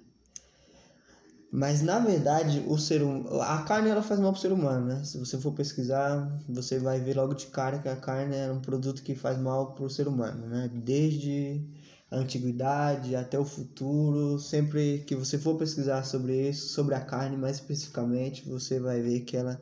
[1.49, 3.25] Mas na verdade, o ser hum...
[3.41, 5.05] a carne ela faz mal pro ser humano, né?
[5.05, 8.59] Se você for pesquisar, você vai ver logo de cara que a carne é um
[8.59, 10.69] produto que faz mal pro ser humano, né?
[10.73, 11.65] Desde
[12.09, 17.37] a antiguidade até o futuro, sempre que você for pesquisar sobre isso, sobre a carne
[17.37, 19.61] mais especificamente, você vai ver que ela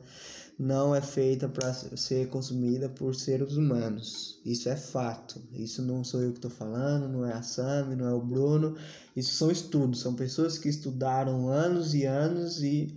[0.60, 4.38] não é feita para ser consumida por seres humanos.
[4.44, 5.40] Isso é fato.
[5.54, 8.76] Isso não sou eu que estou falando, não é a Sam, não é o Bruno.
[9.16, 12.94] Isso são estudos, são pessoas que estudaram anos e anos e.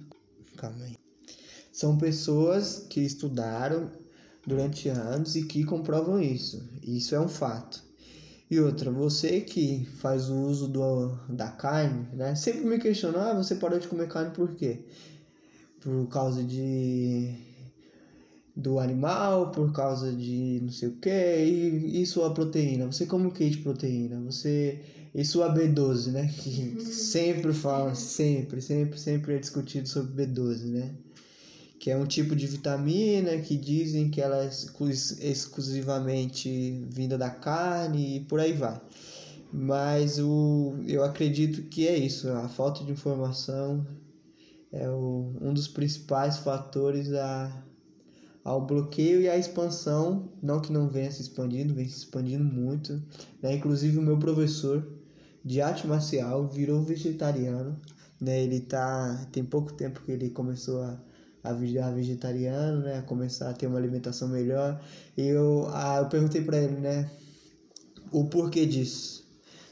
[0.58, 0.98] Calma aí.
[1.72, 3.90] São pessoas que estudaram
[4.46, 6.70] durante anos e que comprovam isso.
[6.82, 7.82] Isso é um fato.
[8.52, 12.36] E outra, você que faz o uso do, da carne, né?
[12.36, 14.86] Sempre me questionou, ah, você parou de comer carne por quê?
[15.80, 17.53] Por causa de
[18.56, 22.86] do animal por causa de não sei o que e, e sua proteína?
[22.86, 24.20] Você come o que de proteína?
[24.22, 24.80] Você
[25.14, 26.28] e sua B12 né?
[26.28, 30.94] Que sempre falam sempre sempre sempre é discutido sobre B12 né?
[31.80, 38.18] Que é um tipo de vitamina que dizem que ela é exclusivamente vinda da carne
[38.18, 38.80] e por aí vai.
[39.52, 43.86] Mas o eu acredito que é isso a falta de informação
[44.72, 47.52] é o, um dos principais fatores da
[48.44, 53.02] ao bloqueio e à expansão, não que não venha se expandindo, vem se expandindo muito.
[53.42, 53.56] Né?
[53.56, 54.86] Inclusive o meu professor
[55.44, 57.80] de arte marcial virou vegetariano.
[58.20, 58.44] Né?
[58.44, 61.00] Ele tá, tem pouco tempo que ele começou a,
[61.44, 62.98] a virar vegetariano, né?
[62.98, 64.82] a começar a ter uma alimentação melhor.
[65.16, 67.10] E eu, a, eu perguntei para ele né?
[68.12, 69.24] o porquê disso.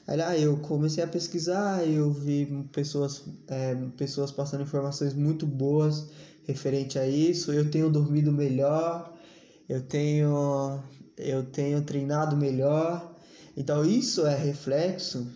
[0.07, 6.09] Aí ah, eu comecei a pesquisar, eu vi pessoas, é, pessoas passando informações muito boas
[6.51, 7.51] referente a isso.
[7.51, 9.13] Eu tenho dormido melhor,
[9.67, 10.81] eu tenho,
[11.17, 13.15] eu tenho treinado melhor.
[13.55, 15.27] Então isso é reflexo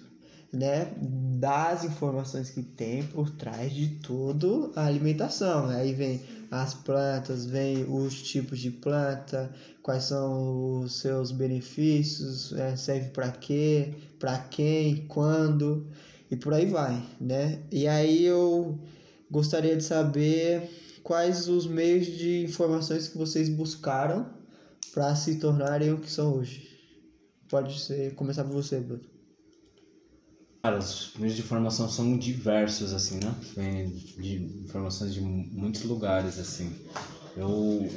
[0.52, 5.68] né, das informações que tem por trás de tudo a alimentação.
[5.68, 9.52] Aí vem as plantas, vem os tipos de planta,
[9.82, 15.86] quais são os seus benefícios, é, serve para quê, para quem, quando
[16.30, 17.60] e por aí vai, né?
[17.72, 18.80] E aí eu
[19.30, 20.70] gostaria de saber
[21.06, 24.28] quais os meios de informações que vocês buscaram
[24.92, 26.68] para se tornarem o que são hoje?
[27.48, 29.04] Pode ser, começar por você, Bruno.
[30.64, 33.36] Cara, os meios de informação são diversos, assim, né?
[33.56, 33.86] Vem
[34.18, 36.74] de informações de muitos lugares, assim.
[37.38, 37.88] Eu,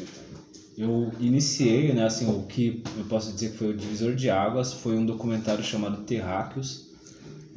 [0.77, 4.75] eu iniciei, né, assim, o que eu posso dizer que foi o divisor de águas
[4.75, 6.88] foi um documentário chamado Terráqueos,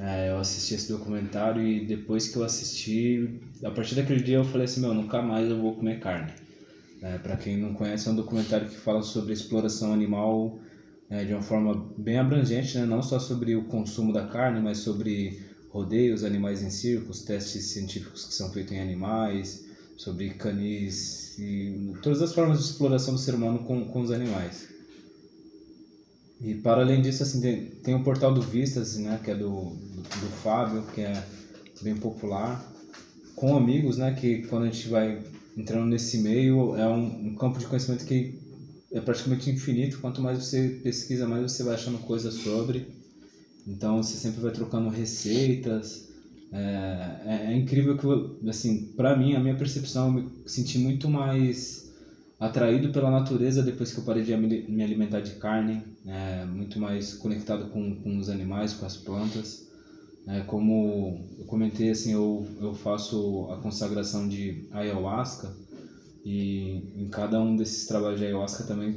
[0.01, 4.43] é, eu assisti esse documentário e depois que eu assisti, a partir daquele dia eu
[4.43, 6.33] falei assim, meu, nunca mais eu vou comer carne.
[7.03, 10.59] É, para quem não conhece, é um documentário que fala sobre exploração animal
[11.07, 12.85] é, de uma forma bem abrangente, né?
[12.85, 18.25] não só sobre o consumo da carne, mas sobre rodeios, animais em circos, testes científicos
[18.25, 23.35] que são feitos em animais, sobre canis e todas as formas de exploração do ser
[23.35, 24.67] humano com, com os animais.
[26.43, 29.69] E para além disso, assim, tem, tem o portal do Vistas, né, que é do,
[29.69, 31.23] do, do Fábio, que é
[31.81, 32.63] bem popular,
[33.35, 35.21] com amigos, né, que quando a gente vai
[35.55, 38.39] entrando nesse meio, é um, um campo de conhecimento que
[38.91, 42.87] é praticamente infinito, quanto mais você pesquisa, mais você vai achando coisas sobre.
[43.67, 46.09] Então você sempre vai trocando receitas.
[46.51, 51.09] É, é, é incrível que, assim, para mim, a minha percepção, eu me senti muito
[51.09, 51.90] mais
[52.41, 57.13] atraído pela natureza depois que eu parei de me alimentar de carne, é, muito mais
[57.13, 59.69] conectado com, com os animais, com as plantas.
[60.27, 65.55] É, como eu comentei, assim, eu, eu faço a consagração de ayahuasca
[66.25, 68.95] e em cada um desses trabalhos de ayahuasca também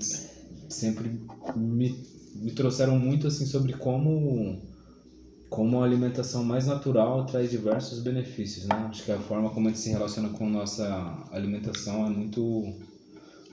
[0.71, 1.21] sempre
[1.55, 2.03] me,
[2.37, 4.59] me trouxeram muito assim sobre como
[5.51, 8.75] como a alimentação mais natural traz diversos benefícios, né?
[8.89, 12.75] Acho que a forma como a gente se relaciona com nossa alimentação é muito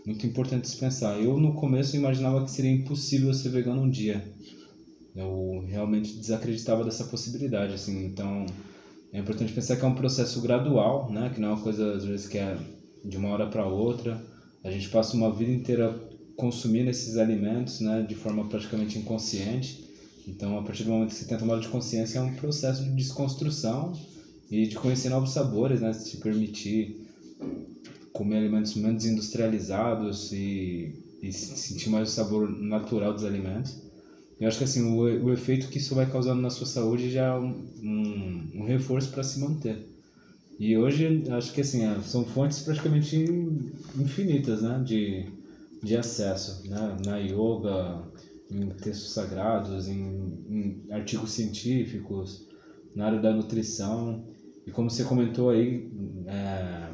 [0.05, 1.19] muito importante se pensar.
[1.19, 4.23] Eu no começo imaginava que seria impossível ser vegano um dia.
[5.15, 8.05] Eu realmente desacreditava dessa possibilidade, assim.
[8.05, 8.45] Então
[9.13, 11.31] é importante pensar que é um processo gradual, né?
[11.33, 12.57] Que não é uma coisa às vezes que é
[13.03, 14.21] de uma hora para outra.
[14.63, 15.93] A gente passa uma vida inteira
[16.35, 18.05] consumindo esses alimentos, né?
[18.07, 19.89] De forma praticamente inconsciente.
[20.27, 22.83] Então, a partir do momento que você tem a tomada de consciência, é um processo
[22.83, 23.91] de desconstrução
[24.49, 25.93] e de conhecer novos sabores, né?
[25.93, 27.07] Se permitir
[28.13, 33.81] comer alimentos menos industrializados e, e sentir mais o sabor natural dos alimentos.
[34.39, 37.27] Eu acho que assim, o, o efeito que isso vai causando na sua saúde já
[37.27, 39.87] é um, um, reforço para se manter.
[40.59, 43.17] E hoje, acho que assim, é, são fontes praticamente
[43.95, 45.25] infinitas né, de,
[45.83, 46.67] de acesso.
[46.67, 46.97] Né?
[47.05, 48.03] Na yoga,
[48.49, 50.03] em textos sagrados, em,
[50.49, 52.47] em artigos científicos,
[52.95, 54.25] na área da nutrição.
[54.65, 55.87] E como você comentou aí,
[56.25, 56.89] é,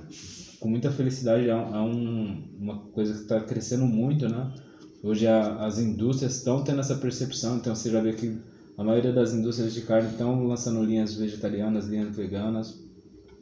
[0.67, 4.53] com muita felicidade, é, é um, uma coisa que está crescendo muito, né?
[5.01, 8.37] Hoje a, as indústrias estão tendo essa percepção, então você já vê que
[8.77, 12.83] a maioria das indústrias de carne estão lançando linhas vegetarianas, linhas veganas,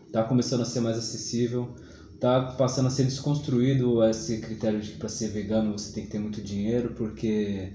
[0.06, 1.74] está começando a ser mais acessível,
[2.14, 6.12] está passando a ser desconstruído esse critério de que para ser vegano você tem que
[6.12, 7.74] ter muito dinheiro, porque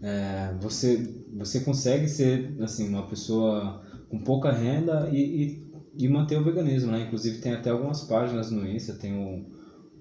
[0.00, 5.65] é, você, você consegue ser assim uma pessoa com pouca renda e, e,
[5.98, 7.02] e, manter o veganismo, né?
[7.02, 9.44] Inclusive tem até algumas páginas no Insta, tem o,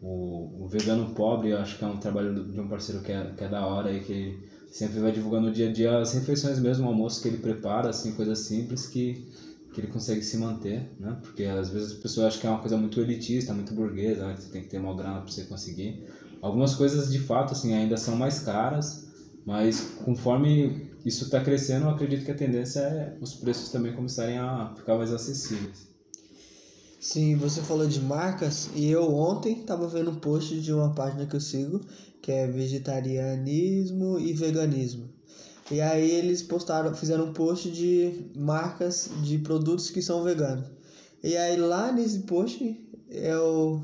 [0.01, 3.43] o, o Vegano Pobre, acho que é um trabalho de um parceiro que é, que
[3.43, 4.37] é da hora aí, que
[4.71, 7.89] sempre vai divulgando no dia a dia as refeições mesmo, o almoço que ele prepara,
[7.89, 9.25] assim, coisas simples que,
[9.73, 11.17] que ele consegue se manter, né?
[11.21, 14.33] Porque às vezes as pessoas acham que é uma coisa muito elitista, muito burguesa, né?
[14.33, 16.03] que você tem que ter uma grana para você conseguir.
[16.41, 19.07] Algumas coisas de fato, assim, ainda são mais caras,
[19.45, 24.39] mas conforme isso está crescendo, eu acredito que a tendência é os preços também começarem
[24.39, 25.87] a ficar mais acessíveis.
[26.99, 31.27] Sim, você falou de marcas e eu ontem estava vendo um post de uma página
[31.27, 31.79] que eu sigo,
[32.19, 35.07] que é vegetarianismo e veganismo.
[35.69, 40.65] E aí eles postaram, fizeram um post de marcas de produtos que são veganos.
[41.23, 43.83] E aí lá nesse post eu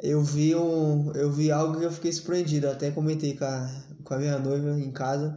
[0.00, 4.14] eu vi um eu vi algo que eu fiquei surpreendido, até comentei com a, com
[4.14, 5.36] a minha noiva em casa.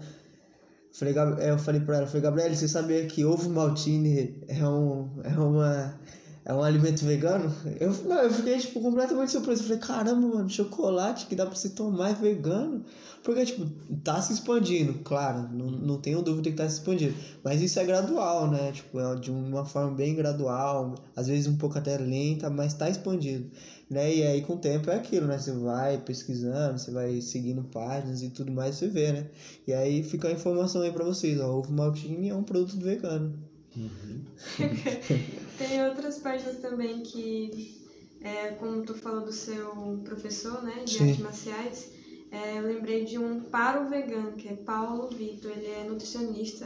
[0.97, 1.13] Falei,
[1.49, 5.99] eu falei pra ela, falei, Gabriel, você sabia que ovo maltine é, um, é, uma,
[6.45, 7.53] é um alimento vegano?
[7.81, 9.63] Eu, não, eu fiquei, tipo, completamente surpreso.
[9.63, 12.85] Falei, caramba, mano, chocolate que dá pra se tomar é vegano?
[13.25, 13.65] Porque, tipo,
[14.05, 17.13] tá se expandindo, claro, não, não tenho dúvida que tá se expandindo.
[17.43, 18.71] Mas isso é gradual, né?
[18.71, 22.89] Tipo, é de uma forma bem gradual, às vezes um pouco até lenta, mas tá
[22.89, 23.51] expandindo
[23.89, 24.13] né?
[24.13, 25.37] E aí com o tempo é aquilo, né?
[25.37, 29.29] Você vai pesquisando, você vai seguindo páginas e tudo mais, você vê, né?
[29.67, 33.33] E aí fica a informação aí para vocês, ó, ovo maltine é um produto vegano.
[33.75, 34.21] Uhum.
[35.57, 37.81] Tem outras páginas também que,
[38.21, 41.09] é, como tu falou do seu professor, né, de Sim.
[41.09, 41.91] artes marciais,
[42.31, 46.65] é, eu lembrei de um Paro Vegano, que é Paulo Vitor, ele é nutricionista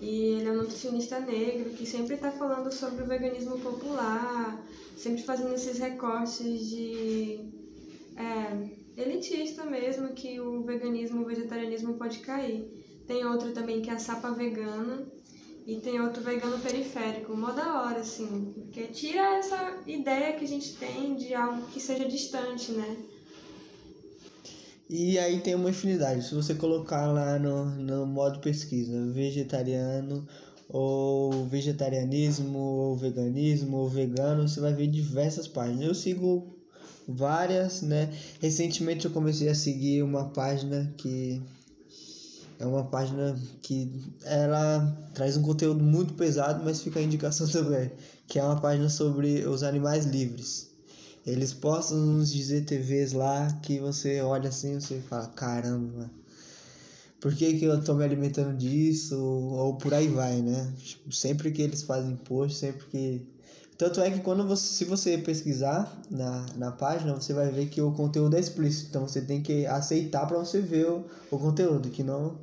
[0.00, 4.60] e ele é um nutricionista negro que sempre está falando sobre o veganismo popular,
[4.96, 7.40] sempre fazendo esses recortes de
[8.16, 12.64] é, elitista mesmo, que o veganismo, o vegetarianismo pode cair.
[13.06, 15.06] Tem outro também que é a sapa vegana,
[15.66, 20.48] e tem outro vegano periférico, mó da hora, assim, porque tira essa ideia que a
[20.48, 22.96] gente tem de algo que seja distante, né?
[24.88, 26.24] E aí tem uma infinidade.
[26.24, 30.24] Se você colocar lá no, no modo pesquisa, vegetariano
[30.68, 35.86] ou vegetarianismo ou veganismo ou vegano, você vai ver diversas páginas.
[35.86, 36.56] Eu sigo
[37.08, 38.12] várias, né?
[38.40, 41.42] Recentemente eu comecei a seguir uma página que
[42.58, 43.92] é uma página que
[44.24, 47.90] ela traz um conteúdo muito pesado, mas fica a indicação também,
[48.26, 50.70] que é uma página sobre os animais livres.
[51.26, 56.10] Eles postam uns GZTVs lá que você olha assim e você fala, caramba,
[57.26, 59.20] por que, que eu tô me alimentando disso?
[59.20, 60.72] Ou por aí vai, né?
[60.78, 63.26] Tipo, sempre que eles fazem post, sempre que.
[63.76, 67.82] Tanto é que quando você, se você pesquisar na, na página, você vai ver que
[67.82, 68.90] o conteúdo é explícito.
[68.90, 72.38] Então você tem que aceitar para você ver o, o conteúdo, que não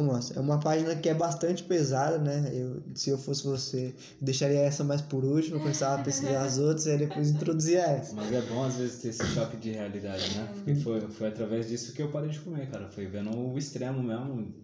[0.00, 0.38] mostra.
[0.38, 2.50] É uma página que é bastante pesada, né?
[2.54, 6.86] Eu, se eu fosse você, deixaria essa mais por último, começava a pesquisar as outras
[6.86, 8.14] e depois introduzia essa.
[8.14, 10.48] Mas é bom às vezes ter esse choque de realidade, né?
[10.54, 12.88] Porque foi, foi através disso que eu parei de comer, cara.
[12.88, 14.54] Foi vendo o extremo mesmo,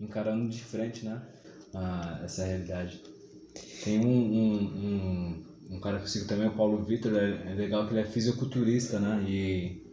[0.00, 1.20] encarando de frente, né?
[1.74, 3.02] Ah, essa realidade.
[3.84, 7.54] Tem um, um, um, um cara que eu sigo também, o Paulo Vitor, é, é
[7.54, 9.22] legal que ele é fisiculturista, né?
[9.28, 9.87] E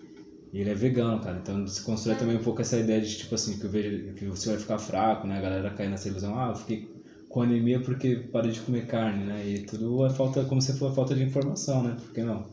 [0.55, 1.37] e ele é vegano, cara.
[1.37, 4.51] Então se constrói também um pouco essa ideia de, tipo assim, que, vejo, que você
[4.51, 5.37] vai ficar fraco, né?
[5.37, 6.89] A galera cai nessa ilusão, ah, eu fiquei
[7.27, 9.45] com anemia porque parei de comer carne, né?
[9.45, 11.97] E tudo é falta, como você falou, falta de informação, né?
[11.99, 12.45] Por que não?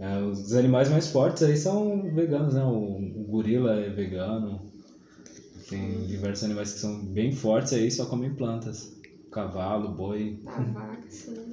[0.00, 2.64] É, os animais mais fortes aí são veganos, né?
[2.64, 4.60] O, o gorila é vegano.
[5.68, 8.92] Tem diversos animais que são bem fortes aí, só comem plantas.
[9.30, 10.40] Cavalo, boi.
[10.46, 11.52] A vaca, sim.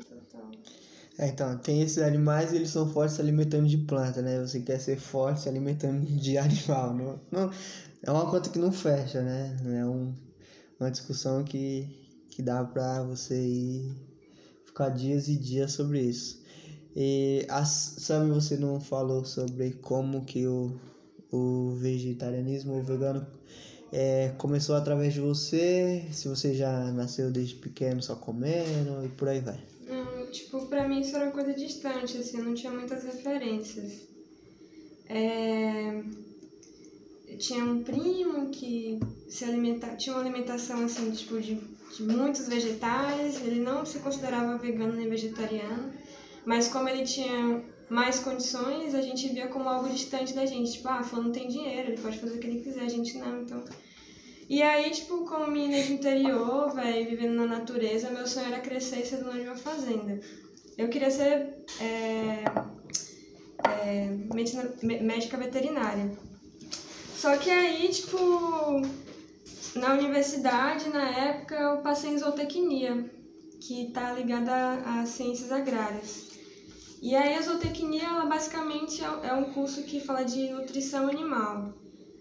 [1.19, 4.39] É, então, tem esses animais eles são fortes se alimentando de planta, né?
[4.39, 6.93] Você quer ser forte se alimentando de animal.
[6.93, 7.51] Não, não,
[8.03, 9.57] é uma conta que não fecha, né?
[9.79, 10.13] É um,
[10.79, 11.87] uma discussão que,
[12.29, 13.97] que dá pra você ir
[14.65, 16.39] ficar dias e dias sobre isso.
[16.95, 20.79] E as, sabe, você não falou sobre como que o,
[21.31, 23.25] o vegetarianismo, o vegano
[23.91, 29.27] é, começou através de você, se você já nasceu desde pequeno só comendo e por
[29.29, 29.76] aí vai
[30.31, 34.07] tipo, pra mim isso era uma coisa distante, assim, não tinha muitas referências.
[35.07, 36.03] É...
[37.37, 39.95] Tinha um primo que se alimenta...
[39.95, 41.59] tinha uma alimentação, assim, tipo, de
[41.95, 45.91] de muitos vegetais, ele não se considerava vegano nem vegetariano,
[46.45, 50.73] mas como ele tinha mais condições, a gente via como algo distante da gente.
[50.73, 53.41] Tipo, ah, fulano tem dinheiro, ele pode fazer o que ele quiser, a gente não,
[53.41, 53.63] então.
[54.49, 59.01] E aí, tipo, como menina de interior, velho, vivendo na natureza, meu sonho era crescer
[59.01, 60.19] e ser dona de uma fazenda.
[60.77, 62.43] Eu queria ser é,
[63.67, 66.11] é, medicina, médica veterinária.
[67.15, 68.17] Só que aí, tipo,
[69.75, 73.11] na universidade, na época, eu passei em zootecnia,
[73.59, 76.27] que tá ligada às ciências agrárias.
[77.01, 81.73] E aí a zootecnia, ela basicamente é, é um curso que fala de nutrição animal.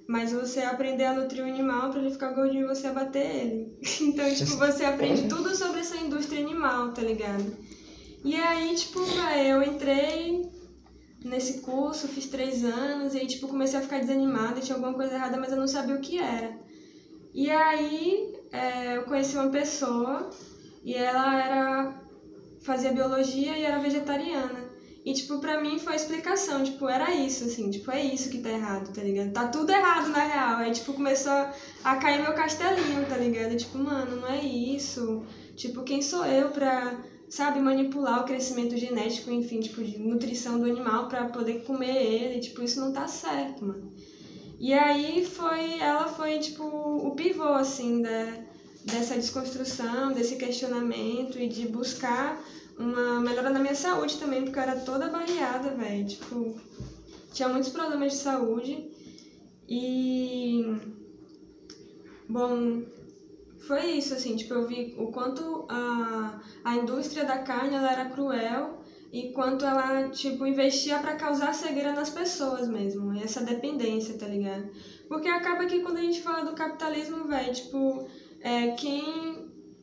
[0.08, 3.78] Mas você aprender a nutrir o animal para ele ficar gordinho e você abater ele.
[4.00, 7.56] Então, tipo, você aprende tudo sobre essa indústria animal, tá ligado?
[8.24, 9.00] E aí, tipo,
[9.36, 10.48] eu entrei
[11.24, 15.14] nesse curso, fiz três anos, e aí, tipo, comecei a ficar desanimada, tinha alguma coisa
[15.14, 16.56] errada, mas eu não sabia o que era.
[17.34, 20.30] E aí, é, eu conheci uma pessoa,
[20.84, 22.06] e ela era
[22.62, 24.65] fazia biologia e era vegetariana.
[25.06, 28.38] E, tipo, pra mim foi a explicação, tipo, era isso, assim, tipo, é isso que
[28.38, 29.32] tá errado, tá ligado?
[29.32, 30.56] Tá tudo errado, na real.
[30.56, 31.30] Aí, tipo, começou
[31.84, 33.56] a cair meu castelinho, tá ligado?
[33.56, 35.24] Tipo, mano, não é isso.
[35.54, 36.98] Tipo, quem sou eu pra,
[37.28, 42.40] sabe, manipular o crescimento genético, enfim, tipo, de nutrição do animal pra poder comer ele?
[42.40, 43.92] Tipo, isso não tá certo, mano.
[44.58, 48.38] E aí foi, ela foi, tipo, o pivô, assim, da,
[48.84, 52.42] dessa desconstrução, desse questionamento e de buscar
[52.78, 56.06] uma melhora na minha saúde também, porque eu era toda barreada, velho.
[56.06, 56.54] Tipo,
[57.32, 58.90] tinha muitos problemas de saúde.
[59.68, 60.78] E.
[62.28, 62.82] Bom,
[63.66, 68.10] foi isso, assim, tipo, eu vi o quanto a, a indústria da carne ela era
[68.10, 68.80] cruel
[69.12, 74.26] e quanto ela, tipo, investia para causar cegueira nas pessoas mesmo, e essa dependência, tá
[74.26, 74.68] ligado?
[75.08, 78.06] Porque acaba que quando a gente fala do capitalismo, velho, tipo,
[78.40, 79.35] é, quem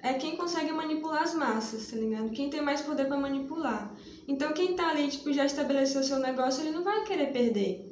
[0.04, 2.30] é quem consegue manipular as massas, tá ligado?
[2.32, 3.90] Quem tem mais poder para manipular.
[4.28, 7.90] Então quem tá ali, tipo, já estabeleceu seu negócio, ele não vai querer perder.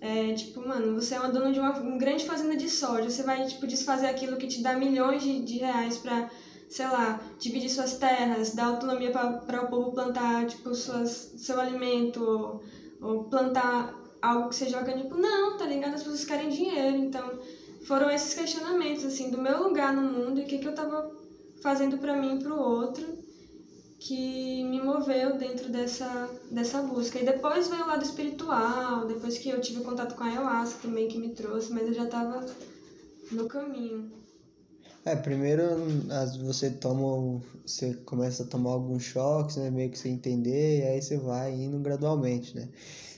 [0.00, 3.22] É, tipo, mano, você é uma dona de uma, uma grande fazenda de soja, você
[3.22, 6.28] vai, tipo, desfazer aquilo que te dá milhões de, de reais pra,
[6.68, 12.20] sei lá, dividir suas terras, dar autonomia para o povo plantar, tipo, suas, seu alimento,
[12.20, 12.62] ou,
[13.00, 15.16] ou plantar algo que seja orgânico.
[15.16, 15.94] Não, tá ligado?
[15.94, 17.38] As pessoas querem dinheiro, então
[17.84, 21.27] foram esses questionamentos, assim, do meu lugar no mundo e o que, que eu tava
[21.62, 23.18] fazendo para mim e para o outro
[23.98, 27.18] que me moveu dentro dessa, dessa busca.
[27.18, 31.08] E depois veio o lado espiritual, depois que eu tive contato com a ayahuasca também
[31.08, 32.46] que me trouxe, mas eu já estava
[33.32, 34.10] no caminho.
[35.04, 35.62] É, primeiro
[36.44, 41.02] você toma, você começa a tomar alguns choques, né, meio que você entender, e aí
[41.02, 42.68] você vai indo gradualmente, né.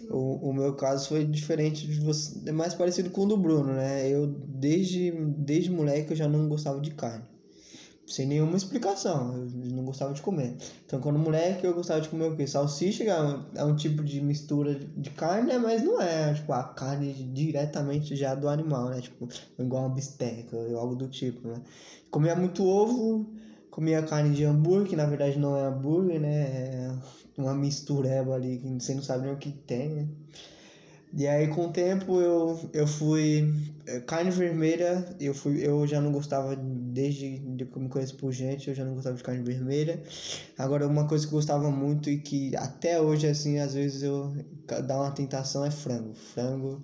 [0.08, 3.72] O, o meu caso foi diferente de você, é mais parecido com o do Bruno,
[3.72, 7.24] né, eu desde, desde moleque eu já não gostava de carne
[8.10, 9.36] sem nenhuma explicação.
[9.36, 10.56] Eu não gostava de comer.
[10.84, 12.46] Então, quando moleque, eu gostava de comer o quê?
[12.46, 15.58] Salsicha é um, é um tipo de mistura de carne, né?
[15.58, 19.00] Mas não é, tipo, a carne diretamente já do animal, né?
[19.00, 21.62] Tipo, igual uma bisteca, algo do tipo, né?
[22.10, 23.30] Comia muito ovo,
[23.70, 26.28] comia carne de hambúrguer, que na verdade não é hambúrguer, né?
[26.42, 26.92] É
[27.38, 30.08] uma mistureba ali, que você não sabe nem o que tem, né?
[31.12, 33.52] E aí com o tempo eu, eu fui.
[33.86, 38.30] Eh, carne vermelha, eu, fui, eu já não gostava desde que eu me conheço por
[38.30, 40.00] gente, eu já não gostava de carne vermelha.
[40.56, 44.32] Agora uma coisa que eu gostava muito e que até hoje assim, às vezes eu
[44.86, 46.14] dá uma tentação é frango.
[46.14, 46.82] Frango.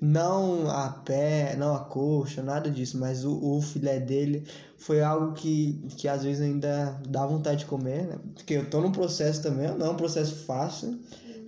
[0.00, 4.44] Não a pé, não a coxa, nada disso, mas o, o filé dele
[4.76, 8.18] foi algo que, que às vezes ainda dá vontade de comer, né?
[8.34, 10.98] Porque eu tô num processo também, não é um processo fácil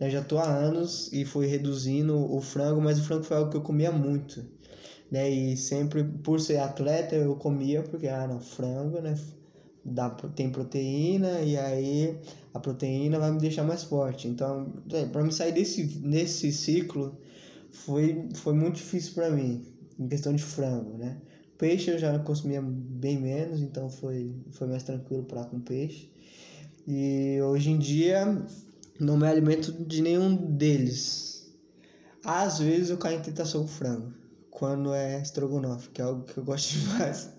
[0.00, 3.50] eu já tô há anos e fui reduzindo o frango, mas o frango foi algo
[3.50, 4.42] que eu comia muito.
[5.10, 5.28] Né?
[5.28, 9.18] E sempre, por ser atleta, eu comia porque, ah, não, frango, né?
[9.84, 12.18] Dá, tem proteína e aí
[12.54, 14.26] a proteína vai me deixar mais forte.
[14.26, 17.18] Então, é, para me sair desse, desse ciclo,
[17.70, 19.66] foi, foi muito difícil para mim,
[19.98, 21.18] em questão de frango, né?
[21.58, 26.10] Peixe eu já consumia bem menos, então foi, foi mais tranquilo para com peixe.
[26.86, 28.42] E hoje em dia
[29.00, 31.50] não me alimento de nenhum deles.
[32.24, 34.12] Às vezes eu caio em tentação com frango,
[34.50, 37.30] quando é estrogonofe, que é algo que eu gosto demais.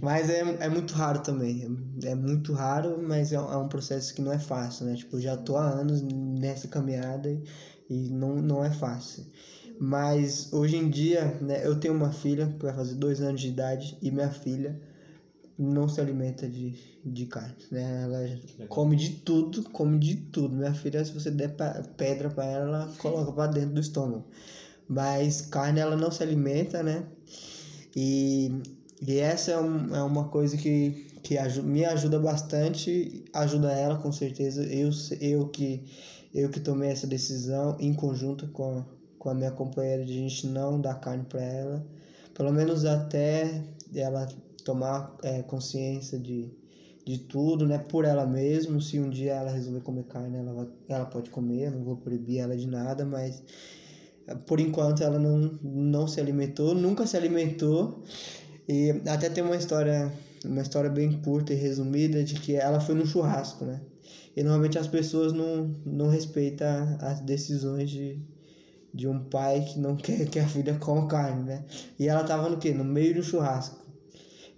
[0.00, 1.76] mas é, é muito raro também.
[2.02, 4.94] É, muito raro, mas é, é, um processo que não é fácil, né?
[4.96, 7.44] Tipo, eu já tô há anos nessa caminhada e,
[7.90, 9.26] e não, não é fácil.
[9.78, 13.48] Mas hoje em dia, né, eu tenho uma filha que vai fazer dois anos de
[13.48, 14.80] idade e minha filha
[15.58, 16.74] não se alimenta de,
[17.04, 18.02] de carne, né?
[18.04, 20.56] Ela come de tudo, come de tudo.
[20.56, 21.54] Minha filha, se você der
[21.96, 24.24] pedra para ela, ela coloca para dentro do estômago.
[24.88, 27.06] Mas carne ela não se alimenta, né?
[27.94, 28.50] E,
[29.06, 34.10] e essa é, um, é uma coisa que, que me ajuda bastante, ajuda ela com
[34.10, 34.64] certeza.
[34.64, 34.90] Eu,
[35.20, 35.82] eu, que,
[36.34, 38.84] eu que tomei essa decisão em conjunto com,
[39.18, 41.86] com a minha companheira de a gente não dar carne para ela,
[42.34, 43.62] pelo menos até
[43.94, 44.26] ela
[44.62, 46.50] tomar é, consciência de,
[47.04, 48.80] de tudo, né, por ela mesma.
[48.80, 51.96] Se um dia ela resolver comer carne, ela, vai, ela pode comer, eu não vou
[51.96, 53.42] proibir ela de nada, mas
[54.46, 58.02] por enquanto ela não, não se alimentou, nunca se alimentou.
[58.68, 60.12] E até tem uma história,
[60.44, 63.80] uma história bem curta e resumida de que ela foi no churrasco, né?
[64.36, 68.18] E normalmente as pessoas não, não respeitam as decisões de,
[68.94, 71.64] de um pai que não quer que a filha coma carne, né?
[71.98, 72.72] E ela tava no quê?
[72.72, 73.81] No meio do churrasco.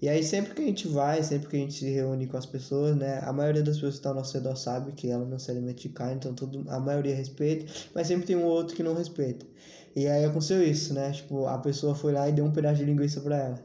[0.04, 2.44] E aí sempre que a gente vai, sempre que a gente se reúne com as
[2.44, 3.20] pessoas, né?
[3.22, 5.80] A maioria das pessoas que estão ao nosso redor sabe que ela não se alimenta
[5.80, 9.46] de carne, então todo, a maioria respeita, mas sempre tem um outro que não respeita.
[9.96, 11.10] E aí aconteceu isso, né?
[11.10, 13.58] Tipo, a pessoa foi lá e deu um pedaço de linguiça pra ela.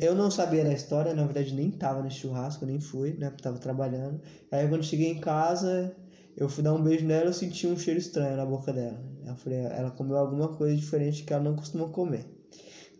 [0.00, 3.32] Eu não sabia da história, na verdade nem tava nesse churrasco, nem fui, né?
[3.42, 4.20] Tava trabalhando.
[4.48, 5.92] Aí quando cheguei em casa,
[6.36, 9.02] eu fui dar um beijo nela, eu senti um cheiro estranho na boca dela.
[9.26, 12.43] Eu falei, ela comeu alguma coisa diferente que ela não costuma comer.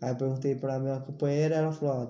[0.01, 2.07] Aí eu perguntei pra minha companheira, ela falou, ó,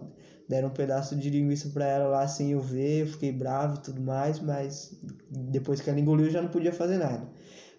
[0.48, 3.82] deram um pedaço de linguiça pra ela lá sem eu ver, eu fiquei bravo e
[3.82, 4.94] tudo mais, mas
[5.30, 7.28] depois que ela engoliu já não podia fazer nada.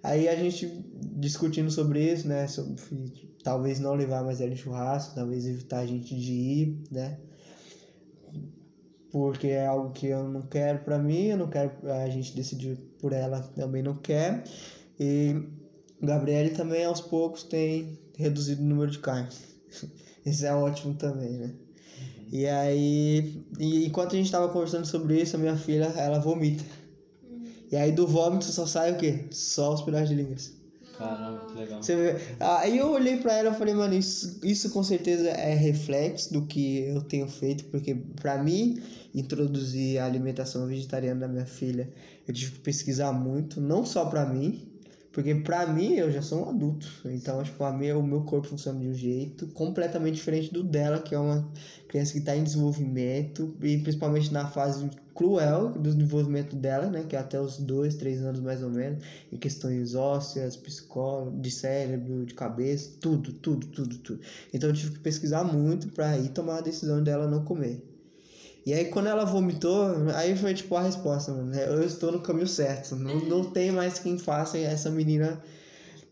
[0.03, 0.85] Aí a gente
[1.17, 2.47] discutindo sobre isso, né?
[2.47, 2.75] Sobre,
[3.43, 7.17] talvez não levar mais ela em churrasco, talvez evitar a gente de ir, né?
[9.11, 12.77] Porque é algo que eu não quero pra mim, eu não quero, a gente decidir
[13.01, 14.45] por ela também não quer.
[15.01, 15.35] E
[16.01, 19.56] Gabriele também aos poucos tem reduzido o número de carnes.
[20.25, 21.47] Isso é ótimo também, né?
[21.47, 22.29] Uhum.
[22.33, 26.65] E aí, e enquanto a gente tava conversando sobre isso, a minha filha, ela vomita.
[27.71, 29.27] E aí do vômito só sai o quê?
[29.31, 30.53] Só os pedaços de linguiça.
[30.97, 31.83] Caramba, que legal.
[31.83, 32.17] Você vê?
[32.41, 36.47] Aí eu olhei pra ela e falei, mano, isso, isso com certeza é reflexo do
[36.47, 38.81] que eu tenho feito, porque pra mim
[39.15, 41.93] introduzir a alimentação vegetariana da minha filha,
[42.27, 44.76] eu tive que pesquisar muito, não só pra mim,
[45.17, 46.87] porque pra mim eu já sou um adulto.
[47.07, 51.01] Então, tipo, a minha, o meu corpo funciona de um jeito completamente diferente do dela,
[51.01, 51.51] que é uma
[51.89, 57.03] criança que está em desenvolvimento, e principalmente na fase cruel do desenvolvimento dela, né?
[57.09, 59.03] Que é até os dois, três anos mais ou menos,
[59.33, 64.21] em questões ósseas, psicólogos, de cérebro, de cabeça, tudo, tudo, tudo, tudo.
[64.53, 67.96] Então eu tive que pesquisar muito para ir tomar a decisão dela não comer.
[68.67, 69.87] E aí quando ela vomitou,
[70.17, 71.51] aí foi tipo a resposta, mano.
[71.51, 71.69] Né?
[71.69, 72.97] Eu estou no caminho certo.
[72.97, 75.41] Não, não tem mais quem faça essa menina.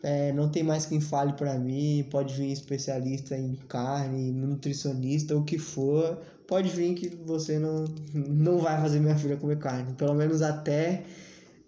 [0.00, 2.06] É, não tem mais quem fale para mim.
[2.08, 6.16] Pode vir especialista em carne, nutricionista, o que for.
[6.46, 9.92] Pode vir que você não, não vai fazer minha filha comer carne.
[9.94, 11.02] Pelo menos até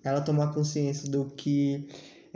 [0.04, 1.88] ela tomar consciência do que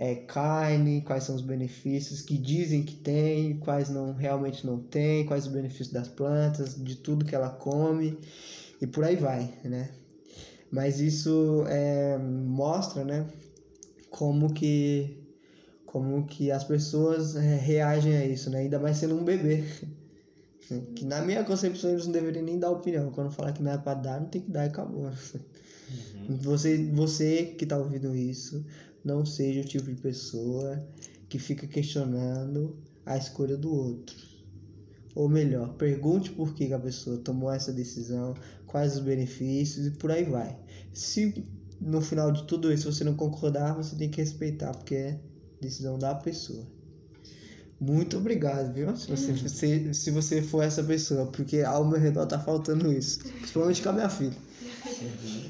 [0.02, 5.26] é carne, quais são os benefícios que dizem que tem, quais não realmente não tem,
[5.26, 8.18] quais os benefícios das plantas, de tudo que ela come
[8.80, 9.90] e por aí vai, né?
[10.72, 13.26] Mas isso é, mostra, né,
[14.08, 15.18] como que
[15.84, 18.60] como que as pessoas é, reagem a isso, né?
[18.60, 19.62] Ainda mais sendo um bebê.
[20.94, 23.10] Que na minha concepção eles não deveriam nem dar opinião.
[23.10, 25.06] Quando falar que não é para dar, não tem que dar e acabou.
[25.06, 26.36] Uhum.
[26.42, 28.64] Você, você que tá ouvindo isso,
[29.04, 30.84] não seja o tipo de pessoa
[31.28, 32.76] que fica questionando
[33.06, 34.16] a escolha do outro.
[35.14, 38.34] Ou melhor, pergunte por que a pessoa tomou essa decisão,
[38.66, 40.56] quais os benefícios e por aí vai.
[40.92, 41.44] Se
[41.80, 45.20] no final de tudo isso você não concordar, você tem que respeitar, porque é
[45.60, 46.64] decisão da pessoa.
[47.80, 48.94] Muito obrigado, viu?
[48.94, 53.20] Se você, se, se você for essa pessoa, porque ao meu redor tá faltando isso.
[53.20, 54.36] Principalmente com a minha filha.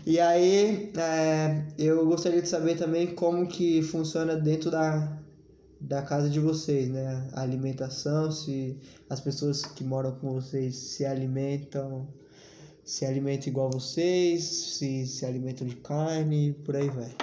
[0.07, 5.19] E aí, é, eu gostaria de saber também como que funciona dentro da,
[5.81, 7.29] da casa de vocês, né?
[7.33, 8.77] A alimentação, se
[9.09, 12.09] as pessoas que moram com vocês se alimentam,
[12.85, 17.15] se alimentam igual vocês, se se alimentam de carne, por aí vai.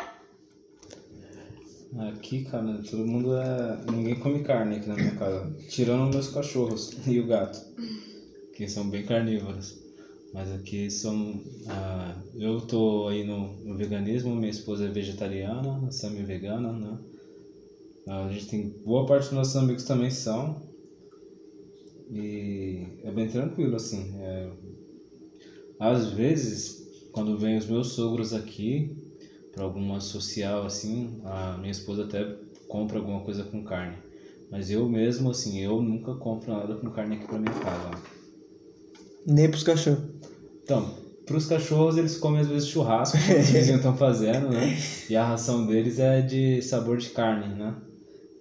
[2.10, 3.80] Aqui, cara, todo mundo é.
[3.92, 5.50] Ninguém come carne aqui na minha casa.
[5.70, 7.60] Tirando meus cachorros e o gato.
[8.54, 9.87] Que são bem carnívoros.
[10.34, 11.42] Mas aqui são.
[11.68, 16.72] Ah, eu tô aí no, no, veganismo, minha esposa é vegetariana, a Sam é vegana,
[16.72, 16.98] né?
[18.08, 18.70] A gente tem.
[18.86, 20.62] Boa parte dos nossos amigos também são.
[22.10, 24.14] E é bem tranquilo, assim.
[24.20, 24.50] É,
[25.80, 28.96] às vezes, quando vem os meus sogros aqui,
[29.54, 32.24] para alguma social, assim, a minha esposa até
[32.68, 33.98] compra alguma coisa com carne.
[34.52, 38.17] Mas eu mesmo, assim, eu nunca compro nada com carne aqui pra minha casa.
[39.28, 40.00] Nem pros cachorros.
[40.64, 40.90] Então,
[41.26, 44.78] pros cachorros eles comem às vezes churrasco, que os vizinhos estão fazendo, né?
[45.10, 47.76] E a ração deles é de sabor de carne, né?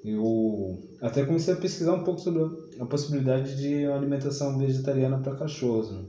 [0.04, 2.40] Eu até comecei a pesquisar um pouco sobre
[2.78, 5.90] a possibilidade de alimentação vegetariana para cachorros.
[5.90, 6.04] Né?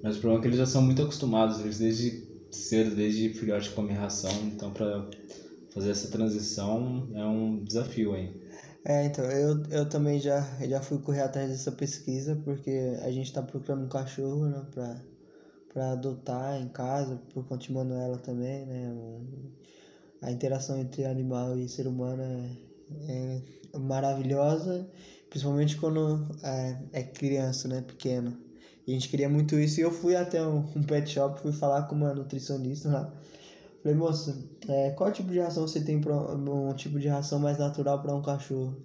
[0.00, 2.22] Mas o problema é que eles já são muito acostumados, eles desde
[2.52, 5.08] cedo, desde filhote comem ração, então para
[5.74, 8.30] fazer essa transição é um desafio aí.
[8.84, 12.70] É, então, eu, eu também já, já fui correr atrás dessa pesquisa, porque
[13.02, 14.64] a gente está procurando um cachorro, né,
[15.72, 18.92] pra adotar em casa, por conta de Manuela também, né,
[20.22, 23.42] a interação entre animal e ser humano é,
[23.74, 24.86] é maravilhosa,
[25.28, 28.36] principalmente quando é, é criança, né, pequeno.
[28.86, 31.52] E a gente queria muito isso, e eu fui até um, um pet shop, fui
[31.52, 33.12] falar com uma nutricionista lá,
[33.82, 34.36] Falei, moça,
[34.70, 38.14] é, qual tipo de ração você tem para um tipo de ração mais natural para
[38.14, 38.76] um cachorro?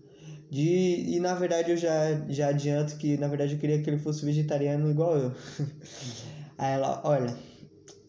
[0.49, 3.99] De, e na verdade eu já, já adianto que na verdade eu queria que ele
[3.99, 5.31] fosse vegetariano igual eu.
[6.57, 7.35] aí ela, olha,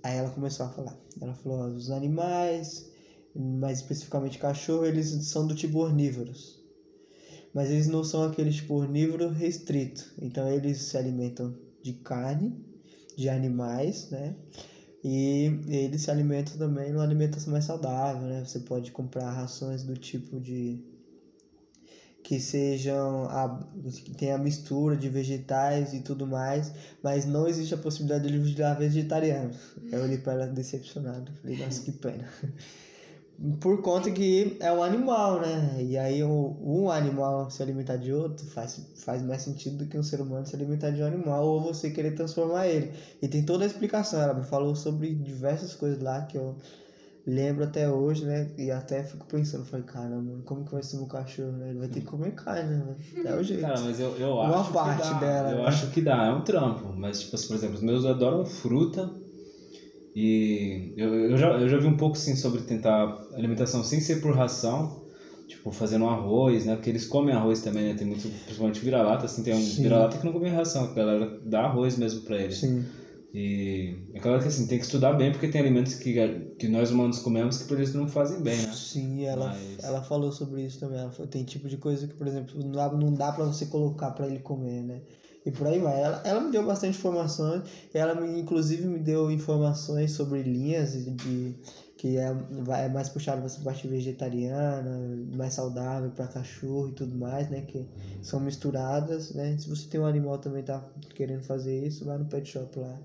[0.02, 0.96] aí ela começou a falar.
[1.20, 2.90] Ela falou, ó, os animais,
[3.34, 6.64] mais especificamente cachorro, eles são do tipo ornívoros.
[7.52, 10.14] Mas eles não são aquele tipo ornívoro restrito.
[10.20, 12.54] Então eles se alimentam de carne,
[13.16, 14.34] de animais, né?
[15.04, 18.42] E ele se alimenta também numa alimentação mais saudável, né?
[18.44, 20.78] Você pode comprar rações do tipo de
[22.26, 23.56] que sejam a,
[24.02, 28.34] que tenha a mistura de vegetais e tudo mais, mas não existe a possibilidade de
[28.34, 29.52] ele virar vegetariano.
[29.92, 32.26] Eu olhei para ela decepcionado, falei, nossa, que pena.
[33.60, 35.82] por conta que é um animal, né?
[35.82, 40.02] E aí um animal se alimentar de outro faz, faz mais sentido do que um
[40.02, 42.90] ser humano se alimentar de um animal ou você querer transformar ele.
[43.20, 46.56] E tem toda a explicação, ela me falou sobre diversas coisas lá que eu
[47.26, 48.52] lembro até hoje, né?
[48.56, 51.70] E até fico pensando, falei, caramba, como que vai ser meu cachorro, né?
[51.70, 52.96] Ele vai ter que comer carne, né?
[53.24, 53.62] É o jeito.
[53.62, 55.20] Cara, mas eu, eu Uma acho parte que dá.
[55.20, 55.64] dela, Eu né?
[55.64, 56.92] acho que dá, é um trampo.
[56.92, 59.14] Mas, tipo, assim, por exemplo, os meus adoram fruta.
[60.18, 64.22] E eu, eu, já, eu já vi um pouco, sim, sobre tentar alimentação sem ser
[64.22, 65.04] por ração.
[65.46, 66.74] Tipo, fazendo arroz, né?
[66.74, 67.94] Porque eles comem arroz também, né?
[67.94, 69.42] Tem muito, principalmente vira-lata, assim.
[69.42, 70.84] Tem um vira-lata que não come ração.
[70.84, 72.58] A galera dá arroz mesmo pra eles.
[72.58, 72.82] Sim.
[73.34, 76.14] E é claro que, assim, tem que estudar bem, porque tem alimentos que,
[76.58, 78.72] que nós humanos comemos que pra eles não fazem bem, né?
[78.72, 80.98] Sim, ela, Mas- ela falou sobre isso também.
[80.98, 83.66] Ela falou, tem tipo de coisa que, por exemplo, não dá, não dá pra você
[83.66, 85.02] colocar pra ele comer, né?
[85.46, 86.02] E por aí vai.
[86.02, 87.62] Ela, ela me deu bastante informações.
[87.94, 91.54] Ela, me, inclusive, me deu informações sobre linhas de,
[91.96, 92.36] que é,
[92.82, 94.98] é mais puxado pra essa parte vegetariana,
[95.36, 97.62] mais saudável para cachorro e tudo mais, né?
[97.62, 97.86] Que
[98.20, 99.56] são misturadas, né?
[99.56, 100.82] Se você tem um animal também tá
[101.14, 102.98] querendo fazer isso, vai no pet shop lá.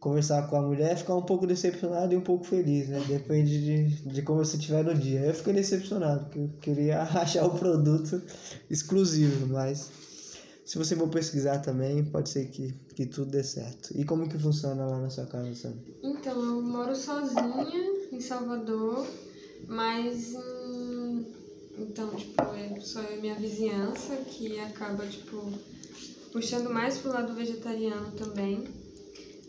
[0.00, 3.04] Conversar com a mulher, ficar um pouco decepcionado e um pouco feliz, né?
[3.06, 5.20] Depende de, de como você estiver no dia.
[5.20, 8.20] Eu fiquei decepcionado, porque eu queria achar o produto
[8.70, 9.90] exclusivo, mas
[10.64, 13.90] se você for pesquisar também, pode ser que, que tudo dê certo.
[13.98, 15.74] E como que funciona lá na sua casa, Sam?
[16.02, 19.06] Então, eu moro sozinha em Salvador,
[19.68, 21.24] mas hum,
[21.78, 25.52] então, tipo, é só eu e minha vizinhança que acaba, tipo,
[26.32, 28.64] puxando mais pro lado vegetariano também.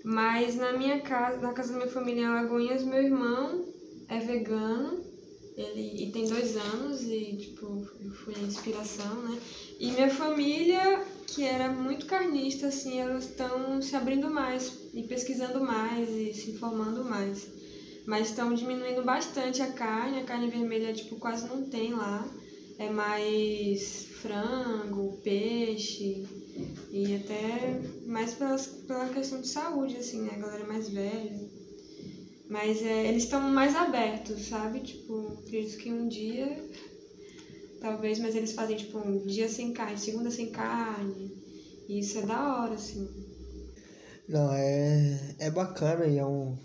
[0.04, 3.66] Mas na minha casa, na casa da minha família em Alagoinhas, meu irmão
[4.10, 5.13] é vegano,
[5.56, 9.38] ele e tem dois anos e, tipo, eu fui a inspiração, né?
[9.80, 15.62] E minha família, que era muito carnista, assim, elas estão se abrindo mais e pesquisando
[15.62, 17.48] mais e se informando mais.
[18.06, 22.28] Mas estão diminuindo bastante a carne, a carne vermelha, tipo, quase não tem lá.
[22.78, 26.24] É mais frango, peixe
[26.92, 30.34] e até mais pelas, pela questão de saúde, assim, né?
[30.34, 31.53] A galera mais velha.
[32.50, 34.82] Mas é, eles estão mais abertos, sabe?
[34.82, 36.70] Tipo, acredito que um dia
[37.84, 41.32] talvez, mas eles fazem tipo um dia sem carne, segunda sem carne.
[41.88, 43.10] E isso é da hora, assim.
[44.28, 46.58] Não, é, é bacana e é um.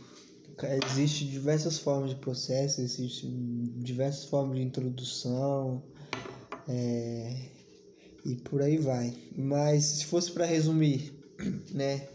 [0.91, 5.83] Existe diversas formas de processo, existem diversas formas de introdução,
[6.69, 7.49] é,
[8.25, 9.13] e por aí vai.
[9.37, 11.13] Mas se fosse para resumir,
[11.73, 12.09] né?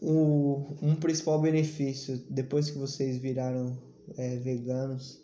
[0.00, 3.76] O, um principal benefício depois que vocês viraram
[4.16, 5.20] é, veganos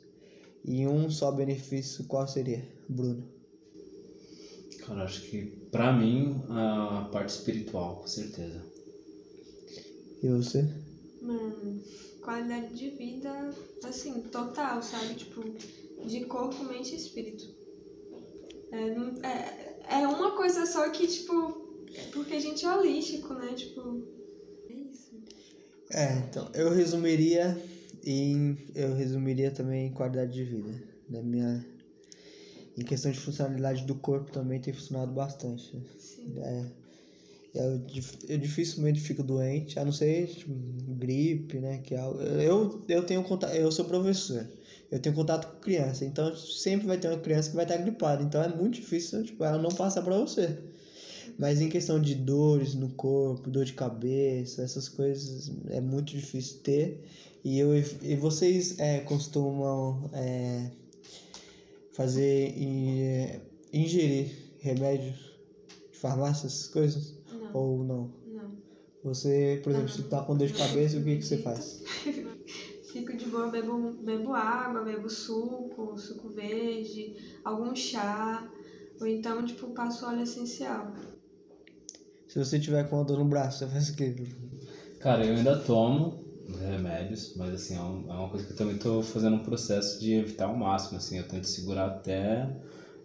[0.65, 3.23] e um só benefício, qual seria, Bruno?
[4.87, 8.65] Cara, acho que pra mim a parte espiritual, com certeza.
[10.23, 10.69] E você?
[11.21, 11.81] Mano,
[12.21, 13.55] qualidade de vida,
[13.85, 15.15] assim, total, sabe?
[15.15, 15.43] Tipo,
[16.05, 17.45] de corpo, mente e espírito.
[18.73, 23.53] É, é, é uma coisa só que, tipo, é porque a gente é holístico, né?
[23.55, 24.22] Tipo.
[25.95, 27.57] É, então, eu resumiria
[28.05, 30.73] em eu resumiria também em qualidade de vida,
[31.09, 31.23] né?
[31.23, 31.65] Minha
[32.77, 35.75] em questão de funcionalidade do corpo também tem funcionado bastante.
[35.77, 35.83] né?
[35.99, 36.35] Sim.
[36.39, 36.65] É,
[37.55, 40.53] eu, dif- eu dificilmente fico doente, a não ser tipo,
[40.99, 41.79] gripe, né?
[41.79, 44.47] Que é algo, eu, eu tenho contato, eu sou professor,
[44.91, 48.23] eu tenho contato com criança, então sempre vai ter uma criança que vai estar gripada,
[48.23, 50.59] então é muito difícil tipo, ela não passar para você.
[51.39, 56.59] Mas em questão de dores no corpo, dor de cabeça, essas coisas é muito difícil
[56.63, 57.05] ter.
[57.45, 60.71] E, eu, e vocês é, costumam é,
[61.93, 63.41] fazer é,
[63.73, 64.31] ingerir
[64.61, 65.17] remédios
[65.91, 67.15] de farmácia, essas coisas?
[67.33, 67.51] Não.
[67.53, 68.11] Ou não?
[68.27, 68.53] Não.
[69.03, 71.83] Você, por exemplo, se tá com dor de cabeça, o que, que você faz?
[72.93, 78.47] Fico de boa, bebo, bebo água, bebo suco, suco verde, algum chá,
[79.01, 80.93] ou então, tipo, passo óleo essencial.
[82.33, 84.15] Se você tiver com uma dor no braço, você faz o quê?
[85.01, 86.15] Cara, eu ainda tomo
[86.61, 90.01] remédios, mas assim, é um- é uma coisa que eu também tô fazendo um processo
[90.01, 92.49] de evitar ao máximo, assim, eu tento segurar até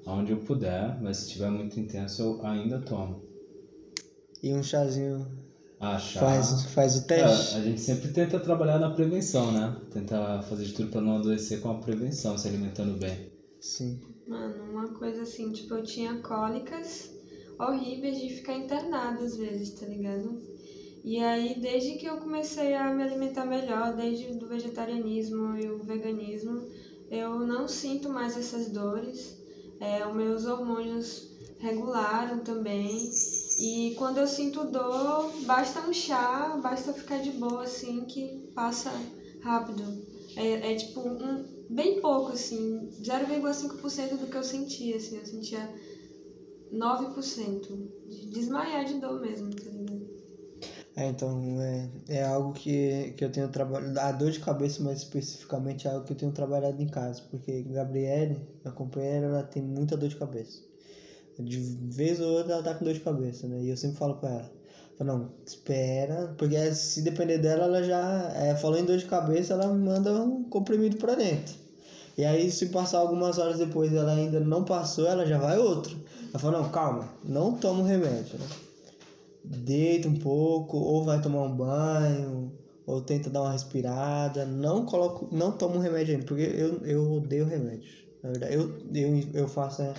[0.05, 3.21] onde eu puder, mas se tiver muito intenso eu ainda tomo.
[4.41, 5.27] E um chazinho
[5.79, 6.21] Ah, chá.
[6.21, 7.57] faz, faz o É, teste?
[7.57, 9.75] a gente sempre tenta trabalhar na prevenção, né?
[9.91, 13.31] Tentar fazer de tudo pra não adoecer com a prevenção, se alimentando bem.
[13.59, 13.99] Sim.
[14.27, 17.09] Mano, uma coisa assim, tipo, eu tinha cólicas
[17.59, 20.37] horríveis de ficar internada às vezes, tá ligado?
[21.03, 25.83] E aí, desde que eu comecei a me alimentar melhor, desde do vegetarianismo e o
[25.83, 26.67] veganismo,
[27.09, 29.35] eu não sinto mais essas dores.
[29.79, 31.29] É, os meus hormônios
[31.59, 33.09] regularam também.
[33.59, 38.91] E quando eu sinto dor, basta um chá, basta ficar de boa, assim, que passa
[39.41, 39.83] rápido.
[40.35, 45.69] É, é tipo um, bem pouco, assim, 0,5% do que eu sentia, assim, eu sentia
[46.71, 50.17] 9% de desmaiar de dor mesmo, tá ligado?
[50.95, 53.99] É, então, é, é algo que, que eu tenho trabalhado.
[53.99, 57.21] A dor de cabeça, mais especificamente, é algo que eu tenho trabalhado em casa.
[57.29, 60.63] Porque Gabriele, minha companheira, ela tem muita dor de cabeça.
[61.37, 63.61] De vez ou outra ela tá com dor de cabeça, né?
[63.61, 64.51] E eu sempre falo pra ela:
[65.01, 68.31] não, espera, porque se depender dela, ela já.
[68.35, 71.55] É, falou em dor de cabeça, ela manda um comprimido pra dentro.
[72.17, 75.95] E aí, se passar algumas horas depois ela ainda não passou, ela já vai outro.
[76.37, 78.45] Ela fala: não, calma, não toma o remédio, né?
[79.43, 82.51] deita um pouco, ou vai tomar um banho,
[82.85, 84.45] ou tenta dar uma respirada.
[84.45, 87.89] Não coloco, não toma um remédio ainda, porque eu, eu odeio remédio.
[88.21, 89.93] Na verdade, eu, eu, eu faço é,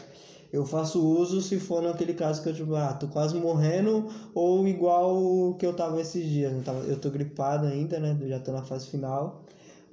[0.53, 4.67] eu faço uso se for naquele caso que eu tipo, ah, tô quase morrendo, ou
[4.69, 6.53] igual que eu tava esses dias.
[6.53, 8.17] Eu, tava, eu tô gripado ainda, né?
[8.29, 9.43] Já tô na fase final.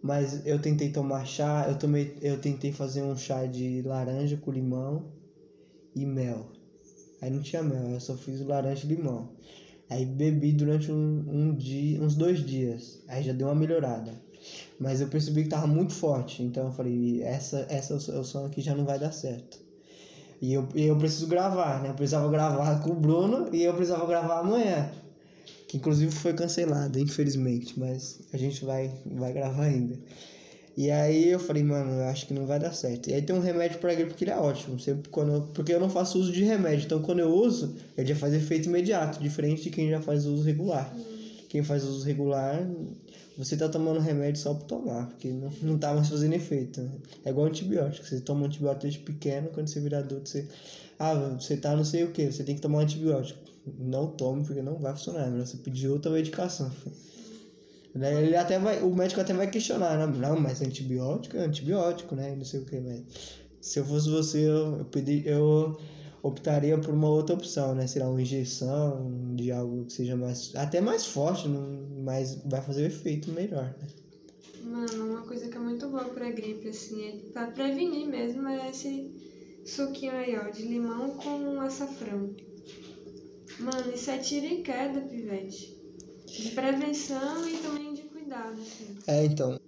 [0.02, 4.52] Mas eu tentei tomar chá, eu, tomei, eu tentei fazer um chá de laranja com
[4.52, 5.16] limão
[5.96, 6.48] e mel.
[7.22, 9.30] Aí não tinha mel, eu só fiz o laranja e limão.
[9.90, 13.00] Aí bebi durante um, um dia, uns dois dias.
[13.08, 14.12] Aí já deu uma melhorada.
[14.80, 16.44] Mas eu percebi que tava muito forte.
[16.44, 19.60] Então eu falei, essa, essa opção aqui já não vai dar certo.
[20.42, 21.90] E eu, eu preciso gravar, né?
[21.90, 24.92] Eu precisava gravar com o Bruno e eu precisava gravar amanhã.
[25.68, 27.80] Que inclusive foi cancelado, infelizmente.
[27.80, 29.98] Mas a gente vai, vai gravar ainda.
[30.78, 33.10] E aí eu falei, mano, eu acho que não vai dar certo.
[33.10, 34.78] E aí tem um remédio pra gripe que ele é ótimo.
[34.80, 36.86] Sempre quando eu- porque eu não faço uso de remédio.
[36.86, 40.44] Então quando eu uso, ele já faz efeito imediato, diferente de quem já faz uso
[40.44, 40.94] regular.
[41.48, 42.68] Quem faz uso regular,
[43.38, 46.82] você tá tomando remédio só pra tomar, porque não, não tá mais fazendo efeito.
[47.24, 48.06] É igual antibiótico.
[48.06, 50.46] Você toma um antibiótico desde pequeno, quando você vira adulto, você.
[51.00, 53.40] Ah, você tá não sei o que, você tem que tomar um antibiótico.
[53.80, 55.28] Não tome, porque não vai funcionar.
[55.28, 56.70] É melhor você pedir outra medicação.
[57.96, 60.06] Daí Ele até vai, o médico até vai questionar, né?
[60.18, 62.36] Não, mas antibiótico é antibiótico, né?
[62.36, 63.04] Não sei o que, mas
[63.62, 65.78] se eu fosse você, eu, eu, pedi, eu
[66.22, 67.88] optaria por uma outra opção, né?
[67.88, 73.32] Será uma injeção de algo que seja mais, até mais forte, mas vai fazer efeito
[73.32, 73.88] melhor, né?
[74.62, 78.70] Mano, uma coisa que é muito boa pra gripe, assim, é pra prevenir mesmo, é
[78.70, 79.10] esse
[79.64, 82.30] suquinho aí, ó, de limão com açafrão.
[83.60, 85.75] Mano, isso é tiro e queda, pivete.
[86.26, 88.98] De prevenção e também de cuidado, assim.
[89.08, 89.60] É, então,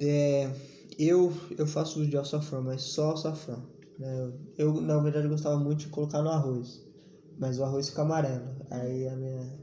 [0.00, 0.50] é,
[0.98, 3.62] eu, eu faço uso de açafrão, mas só açafrão.
[3.98, 4.32] Né?
[4.56, 6.84] Eu, na verdade, gostava muito de colocar no arroz,
[7.38, 8.56] mas o arroz fica amarelo.
[8.70, 9.58] Aí a minha,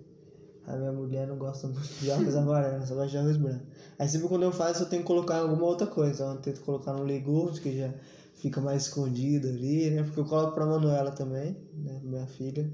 [0.66, 3.66] a minha mulher não gosta muito de arroz amarelo, só gosta de arroz branco.
[3.98, 6.24] Aí sempre quando eu faço, eu tenho que colocar em alguma outra coisa.
[6.24, 7.94] Eu tento colocar no legumes, que já
[8.36, 10.04] fica mais escondido ali, né?
[10.04, 12.00] Porque eu coloco pra Manuela também, né?
[12.04, 12.72] Minha filha.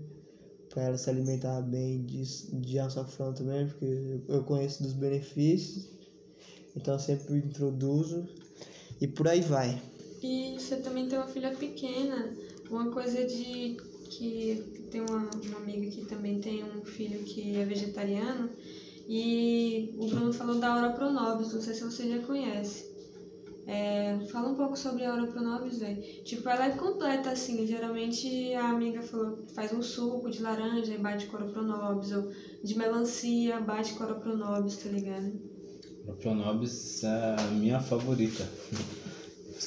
[0.69, 2.23] Pra ela se alimentar bem de,
[2.61, 3.85] de açafrão também, porque
[4.27, 5.87] eu- conheço dos benefícios.
[6.75, 8.27] Então sempre introduzo
[9.01, 9.81] e por aí vai.
[10.21, 12.35] E você também tem uma filha pequena,
[12.69, 13.77] uma coisa de
[14.09, 18.49] que tem uma, uma amiga que também tem um filho que é vegetariano
[19.07, 22.88] e o Bruno falou da Aura Pronobis, não sei se você já conhece.
[23.71, 26.01] É, fala um pouco sobre a Aura Pronobis, velho.
[26.23, 27.67] Tipo, ela é completa, assim.
[27.67, 31.53] Geralmente a amiga falou que faz um suco de laranja e bate com a Aura
[31.53, 32.31] Pronobis, ou
[32.63, 35.31] de melancia, bate com a Aura Pronobis, tá ligado?
[36.07, 38.43] A Pronobis é a minha favorita.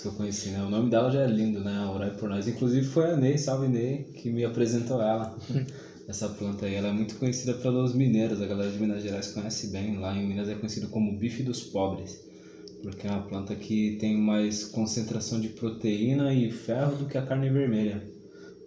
[0.03, 0.65] Que eu conheci, né?
[0.65, 1.87] O nome dela já é lindo, né?
[1.87, 2.49] Orai por nós.
[2.49, 5.39] Inclusive foi a Ney, salve Ney, que me apresentou ela.
[6.09, 9.69] essa planta aí ela é muito conhecida pelos mineiros, a galera de Minas Gerais conhece
[9.69, 9.99] bem.
[9.99, 12.32] Lá em Minas é conhecido como bife dos pobres,
[12.83, 17.23] porque é uma planta que tem mais concentração de proteína e ferro do que a
[17.23, 18.03] carne vermelha.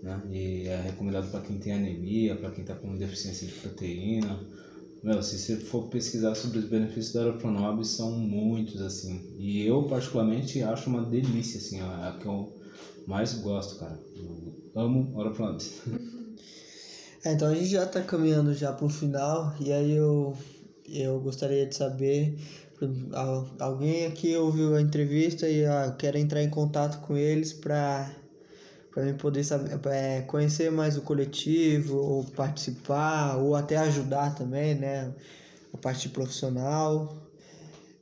[0.01, 0.21] Né?
[0.31, 4.39] E é recomendado para quem tem anemia, para quem está com deficiência de proteína.
[5.03, 9.35] Meu, se você for pesquisar sobre os benefícios da Aeropronobis, são muitos, assim.
[9.37, 12.51] E eu, particularmente, acho uma delícia, assim, é a que eu
[13.05, 13.99] mais gosto, cara.
[14.15, 15.81] Eu amo Aeropronobis.
[17.23, 20.37] É, então a gente já está caminhando já para o final e aí eu,
[20.87, 22.37] eu gostaria de saber
[23.59, 28.13] alguém aqui ouviu a entrevista e ah, quer entrar em contato com eles para
[28.91, 34.75] para mim poder saber, é, conhecer mais o coletivo ou participar ou até ajudar também
[34.75, 35.13] né
[35.73, 37.15] a parte profissional.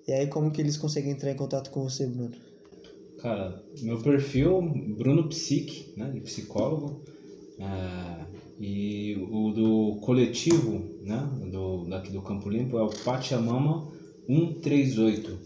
[0.08, 2.36] E aí como que eles conseguem entrar em contato com você Bruno?
[3.22, 4.62] Cara meu perfil
[4.98, 7.02] Bruno Psique né de psicólogo
[7.60, 8.26] é,
[8.60, 13.93] e o do coletivo, né, do, daqui do Campo Limpo, é o Pachamama
[14.28, 15.38] 138.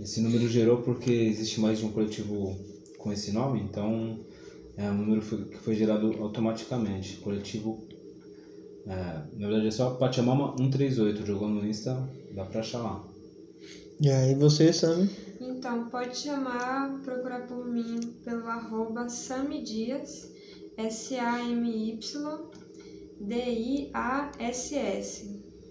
[0.00, 2.56] Esse número gerou porque existe mais de um coletivo
[2.98, 4.18] com esse nome, então
[4.76, 7.16] é um número que foi gerado automaticamente.
[7.18, 7.86] Coletivo,
[8.86, 11.96] é, na verdade é só Pachamama 138, jogou no Insta,
[12.32, 13.02] dá pra achar lá.
[13.98, 15.08] E aí você, Sami?
[15.40, 20.30] Então, pode chamar, procurar por mim pelo arroba Sami Dias
[20.76, 22.06] S-A-M-Y-D-I-A-S-S.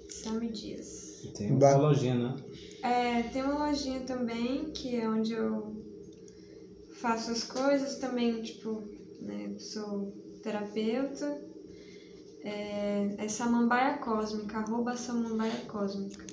[0.10, 1.05] Sami Dias.
[1.34, 2.36] Tem uma lojinha, né?
[2.84, 5.76] É, tem uma lojinha também, que é onde eu
[6.94, 8.84] faço as coisas também, tipo,
[9.22, 10.14] né, sou
[10.44, 11.42] terapeuta.
[12.44, 16.26] É, é Samambaia Cósmica, arroba Samambaia Cósmica.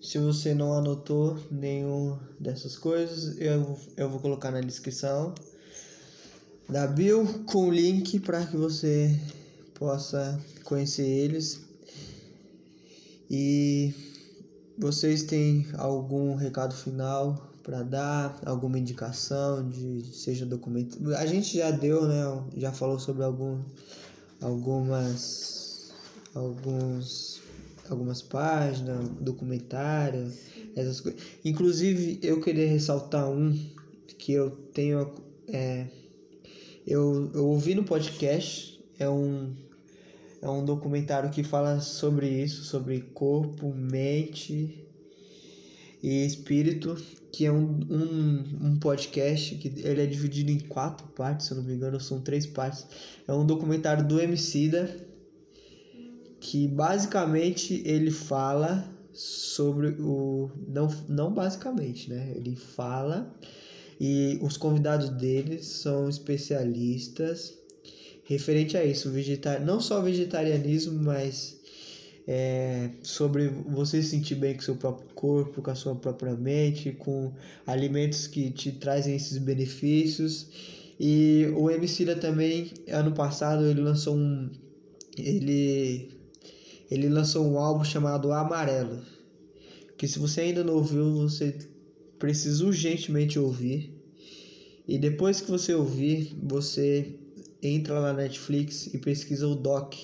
[0.00, 5.34] Se você não anotou nenhum dessas coisas, eu, eu vou colocar na descrição
[6.68, 9.18] da bio com o link para que você
[9.74, 11.63] possa conhecer eles.
[13.30, 13.92] E
[14.78, 20.98] vocês têm algum recado final para dar, alguma indicação de seja documento.
[21.14, 22.22] A gente já deu, né?
[22.56, 23.62] Já falou sobre algum,
[24.40, 25.92] algumas
[26.34, 27.42] alguns
[27.88, 30.32] algumas páginas, documentário,
[30.74, 31.20] essas coisas.
[31.44, 33.54] Inclusive eu queria ressaltar um
[34.18, 35.12] que eu tenho
[35.48, 35.86] é,
[36.86, 39.54] eu, eu ouvi no podcast, é um,
[40.44, 44.86] é um documentário que fala sobre isso, sobre corpo, mente
[46.02, 51.46] e espírito, que é um, um, um podcast que ele é dividido em quatro partes,
[51.46, 52.86] se eu não me engano, são três partes.
[53.26, 54.94] É um documentário do Emicida,
[56.38, 60.50] que basicamente ele fala sobre o...
[60.68, 62.34] Não, não basicamente, né?
[62.36, 63.34] Ele fala
[63.98, 67.63] e os convidados deles são especialistas
[68.24, 71.60] referente a isso, vegetar não só vegetarianismo, mas
[72.26, 76.92] é, sobre você se sentir bem com seu próprio corpo, com a sua própria mente,
[76.92, 77.32] com
[77.66, 80.48] alimentos que te trazem esses benefícios.
[80.98, 84.50] E o Emicida também, ano passado, ele lançou um
[85.18, 86.10] ele
[86.90, 89.02] ele lançou um álbum chamado Amarelo,
[89.96, 91.56] que se você ainda não ouviu, você
[92.18, 93.92] precisa urgentemente ouvir.
[94.86, 97.14] E depois que você ouvir, você
[97.68, 99.94] entra lá na Netflix e pesquisa o doc,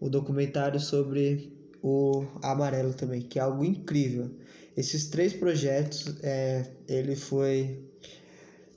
[0.00, 1.52] o documentário sobre
[1.82, 4.30] o Amarelo também, que é algo incrível.
[4.76, 7.78] Esses três projetos, é, ele foi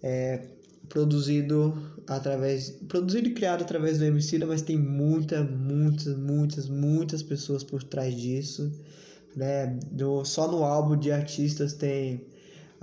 [0.01, 0.41] é,
[0.89, 1.73] produzido
[2.07, 7.83] através, produzido e criado através do Emicida, mas tem muita, muitas, muitas, muitas pessoas por
[7.83, 8.71] trás disso,
[9.35, 9.67] né?
[9.91, 12.25] Do, só no álbum de artistas tem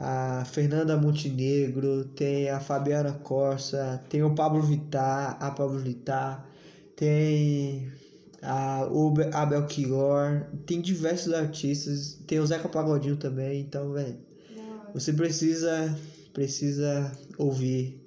[0.02, 6.48] a Fernanda Montenegro, tem a Fabiana Corsa, tem o Pablo Vittar, a Pablo Vittar,
[6.96, 7.92] tem
[8.40, 14.16] a Abel Belchior, tem diversos artistas, tem o Zeca Pagodinho também, então, velho,
[14.94, 15.94] você precisa
[16.32, 18.00] precisa ouvir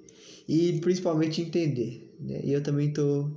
[0.48, 2.40] e principalmente entender, né?
[2.42, 3.30] E eu também tô,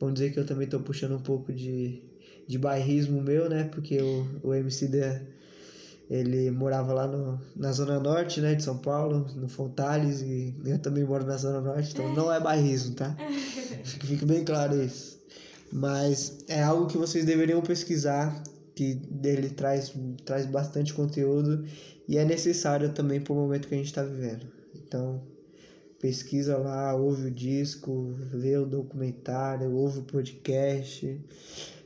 [0.00, 2.00] vamos dizer que eu também tô puxando um pouco de,
[2.46, 3.64] de bairrismo meu, né?
[3.64, 5.20] Porque o, o MC da
[6.10, 10.78] ele morava lá no, na Zona Norte, né, de São Paulo, no Fontales, e eu
[10.78, 13.14] também moro na Zona Norte, então não é bairrismo, tá?
[13.84, 15.18] Fique bem claro isso.
[15.70, 18.42] Mas é algo que vocês deveriam pesquisar,
[18.74, 19.92] que dele traz,
[20.24, 21.64] traz bastante conteúdo
[22.06, 24.46] e é necessário também para o momento que a gente está vivendo.
[24.74, 25.20] Então,
[26.00, 31.20] pesquisa lá, ouve o disco, vê o documentário, ouve o podcast.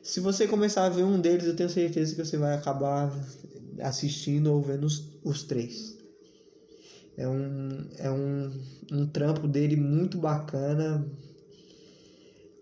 [0.02, 3.10] Se você começar a ver um deles, eu tenho certeza que você vai acabar
[3.80, 5.96] assistindo ou vendo os, os três.
[7.16, 8.50] É um, é um,
[8.90, 11.06] um trampo dele muito bacana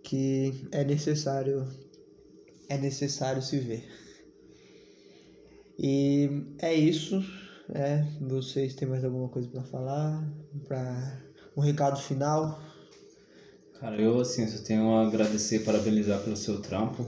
[0.02, 1.68] que é necessário
[2.68, 3.84] é necessário se ver.
[5.78, 7.22] E é isso.
[7.72, 10.28] É, vocês têm mais alguma coisa para falar?
[10.66, 11.20] Para
[11.56, 12.60] um recado final?
[13.78, 17.06] Cara, eu assim, só tenho a agradecer parabenizar pelo seu trampo.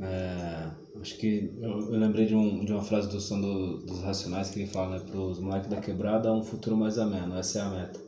[0.00, 0.70] É,
[1.00, 4.50] acho que eu, eu, lembrei de, um, de uma frase do som do, dos Racionais
[4.50, 5.04] que ele fala, né?
[5.04, 8.00] Para os moleques da quebrada, um futuro mais ameno, essa é a meta.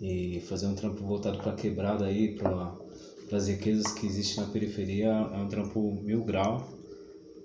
[0.00, 2.76] E fazer um trampo voltado para quebrada aí, para
[3.32, 6.68] as riquezas que existem na periferia, é um trampo mil grau.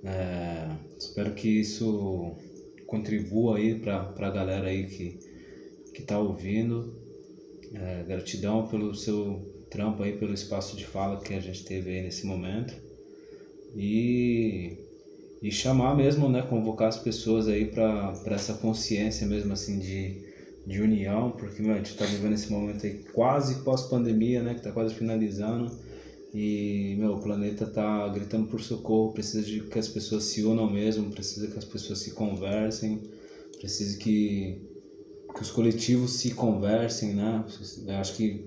[0.03, 2.35] É, espero que isso
[2.87, 5.19] contribua aí para a galera aí que,
[5.93, 6.99] que tá ouvindo.
[7.73, 12.03] É, gratidão pelo seu trampo aí, pelo espaço de fala que a gente teve aí
[12.03, 12.90] nesse momento.
[13.75, 14.77] E,
[15.41, 20.21] e chamar mesmo, né, convocar as pessoas aí para essa consciência mesmo assim de,
[20.65, 24.59] de união, porque meu, a gente está vivendo esse momento aí quase pós-pandemia, né, que
[24.59, 25.71] está quase finalizando.
[26.33, 30.69] E, meu, o planeta tá gritando por socorro, precisa de que as pessoas se unam
[30.69, 33.01] mesmo, precisa que as pessoas se conversem,
[33.59, 34.71] precisa que
[35.33, 37.43] que os coletivos se conversem, né?
[37.87, 38.45] Eu acho que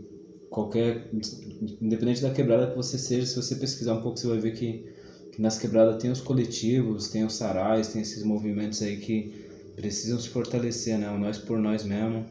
[0.51, 1.11] qualquer,
[1.81, 4.87] independente da quebrada que você seja, se você pesquisar um pouco, você vai ver que,
[5.39, 9.45] nas quebradas tem os coletivos, tem os sarais, tem esses movimentos aí que
[9.77, 11.11] precisam se fortalecer, né?
[11.11, 12.25] O nós por nós mesmo,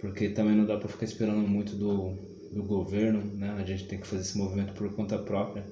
[0.00, 2.14] porque também não dá para ficar esperando muito do,
[2.52, 3.54] do governo, né?
[3.58, 5.64] A gente tem que fazer esse movimento por conta própria.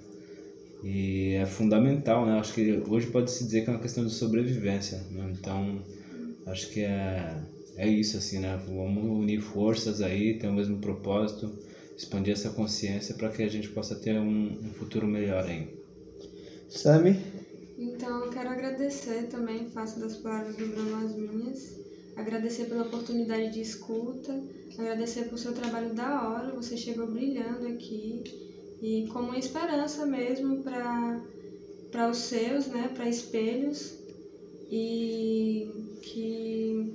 [0.82, 2.38] E é fundamental, né?
[2.38, 5.32] Acho que hoje pode se dizer que é uma questão de sobrevivência, né?
[5.32, 5.82] Então,
[6.46, 7.36] acho que é
[7.80, 8.60] é isso, assim, né?
[8.68, 11.50] Vamos unir forças aí, ter o mesmo propósito,
[11.96, 15.79] expandir essa consciência para que a gente possa ter um, um futuro melhor aí.
[16.70, 17.18] Sami?
[17.76, 21.76] Então, eu quero agradecer também, faço das palavras do Bruno as minhas,
[22.16, 24.40] agradecer pela oportunidade de escuta,
[24.78, 28.22] agradecer por seu trabalho da hora, você chegou brilhando aqui.
[28.80, 33.98] E como uma esperança mesmo para os seus, né, para espelhos.
[34.70, 35.68] E
[36.02, 36.94] que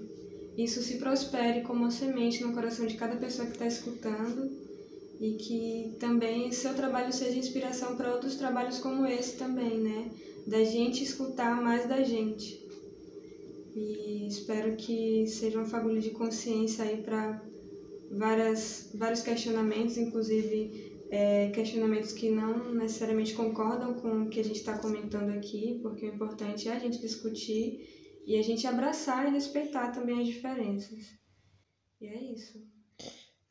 [0.58, 4.65] isso se prospere como uma semente no coração de cada pessoa que está escutando
[5.20, 10.12] e que também seu trabalho seja inspiração para outros trabalhos como esse também, né?
[10.46, 12.64] Da gente escutar mais da gente.
[13.76, 17.42] E espero que seja uma fagulha de consciência aí para
[18.12, 24.60] várias vários questionamentos, inclusive é, questionamentos que não necessariamente concordam com o que a gente
[24.60, 27.80] está comentando aqui, porque o importante é a gente discutir
[28.26, 31.00] e a gente abraçar e respeitar também as diferenças.
[32.02, 32.75] E é isso.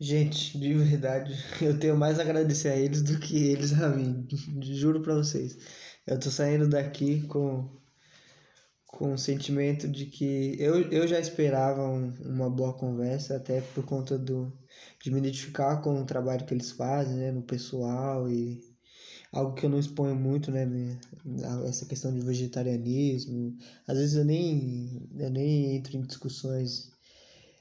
[0.05, 1.33] Gente, de verdade,
[1.63, 4.29] eu tenho mais a agradecer a eles do que eles a mim.
[4.61, 5.57] Juro pra vocês.
[6.07, 7.67] Eu tô saindo daqui com,
[8.87, 13.83] com o sentimento de que eu, eu já esperava um, uma boa conversa, até por
[13.87, 14.53] conta do,
[15.03, 18.61] de me identificar com o trabalho que eles fazem, né, no pessoal e
[19.33, 20.69] algo que eu não exponho muito, né?
[21.67, 23.57] Essa questão de vegetarianismo.
[23.89, 26.94] Às vezes eu nem, eu nem entro em discussões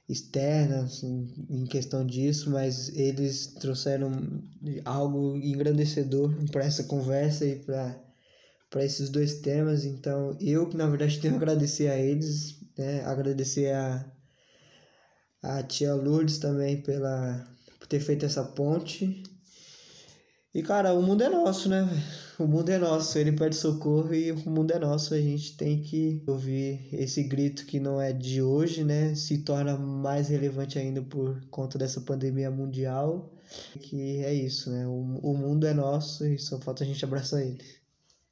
[0.08, 4.12] externas em, em questão disso, mas eles trouxeram
[4.84, 8.02] algo engrandecedor para essa conversa e para
[8.70, 9.86] para esses dois temas.
[9.86, 13.04] Então, eu que na verdade tenho que agradecer a eles, né?
[13.06, 14.12] Agradecer a
[15.42, 17.46] a tia Lourdes também pela
[17.80, 19.24] por ter feito essa ponte
[20.54, 21.88] e, cara, o mundo é nosso, né?
[22.38, 25.14] O mundo é nosso, ele pede socorro e o mundo é nosso.
[25.14, 29.16] A gente tem que ouvir esse grito que não é de hoje, né?
[29.16, 33.32] Se torna mais relevante ainda por conta dessa pandemia mundial.
[33.80, 34.88] Que é isso, né?
[34.88, 37.83] O, o mundo é nosso e só falta a gente abraçar ele.